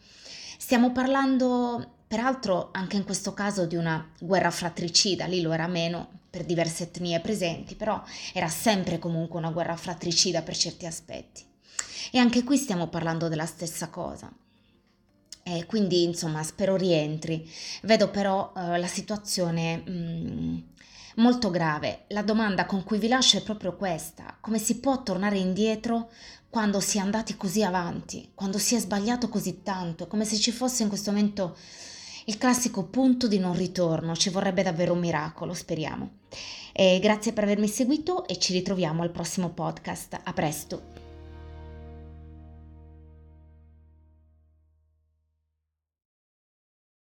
Stiamo 0.57 0.91
parlando, 0.91 1.94
peraltro, 2.07 2.69
anche 2.71 2.97
in 2.97 3.03
questo 3.03 3.33
caso 3.33 3.65
di 3.65 3.75
una 3.75 4.11
guerra 4.19 4.51
fratricida, 4.51 5.25
lì 5.25 5.41
lo 5.41 5.51
era 5.51 5.67
meno 5.67 6.19
per 6.29 6.45
diverse 6.45 6.83
etnie 6.83 7.19
presenti, 7.19 7.75
però 7.75 8.01
era 8.33 8.47
sempre 8.47 8.99
comunque 8.99 9.39
una 9.39 9.51
guerra 9.51 9.75
fratricida 9.75 10.41
per 10.41 10.55
certi 10.55 10.85
aspetti. 10.85 11.43
E 12.11 12.17
anche 12.17 12.43
qui 12.43 12.57
stiamo 12.57 12.87
parlando 12.87 13.27
della 13.27 13.45
stessa 13.45 13.89
cosa. 13.89 14.31
E 15.43 15.65
quindi, 15.65 16.03
insomma, 16.03 16.43
spero 16.43 16.75
rientri. 16.75 17.49
Vedo 17.83 18.09
però 18.09 18.51
eh, 18.55 18.77
la 18.77 18.87
situazione... 18.87 19.83
Mm, 19.89 20.57
molto 21.15 21.49
grave. 21.49 22.05
La 22.07 22.23
domanda 22.23 22.65
con 22.65 22.83
cui 22.83 22.97
vi 22.97 23.07
lascio 23.07 23.37
è 23.37 23.43
proprio 23.43 23.75
questa. 23.75 24.37
Come 24.41 24.57
si 24.57 24.79
può 24.79 25.03
tornare 25.03 25.37
indietro 25.37 26.09
quando 26.49 26.79
si 26.79 26.97
è 26.97 27.01
andati 27.01 27.35
così 27.35 27.63
avanti, 27.63 28.31
quando 28.33 28.57
si 28.57 28.75
è 28.75 28.79
sbagliato 28.79 29.27
così 29.27 29.61
tanto, 29.61 30.07
come 30.07 30.23
se 30.23 30.37
ci 30.37 30.51
fosse 30.51 30.83
in 30.83 30.89
questo 30.89 31.11
momento 31.11 31.57
il 32.25 32.37
classico 32.37 32.83
punto 32.85 33.27
di 33.27 33.39
non 33.39 33.55
ritorno. 33.55 34.15
Ci 34.15 34.29
vorrebbe 34.29 34.63
davvero 34.63 34.93
un 34.93 34.99
miracolo, 34.99 35.53
speriamo. 35.53 36.09
E 36.73 36.99
grazie 37.01 37.33
per 37.33 37.43
avermi 37.43 37.67
seguito 37.67 38.27
e 38.27 38.37
ci 38.37 38.53
ritroviamo 38.53 39.01
al 39.01 39.11
prossimo 39.11 39.49
podcast. 39.49 40.19
A 40.23 40.33
presto. 40.33 40.94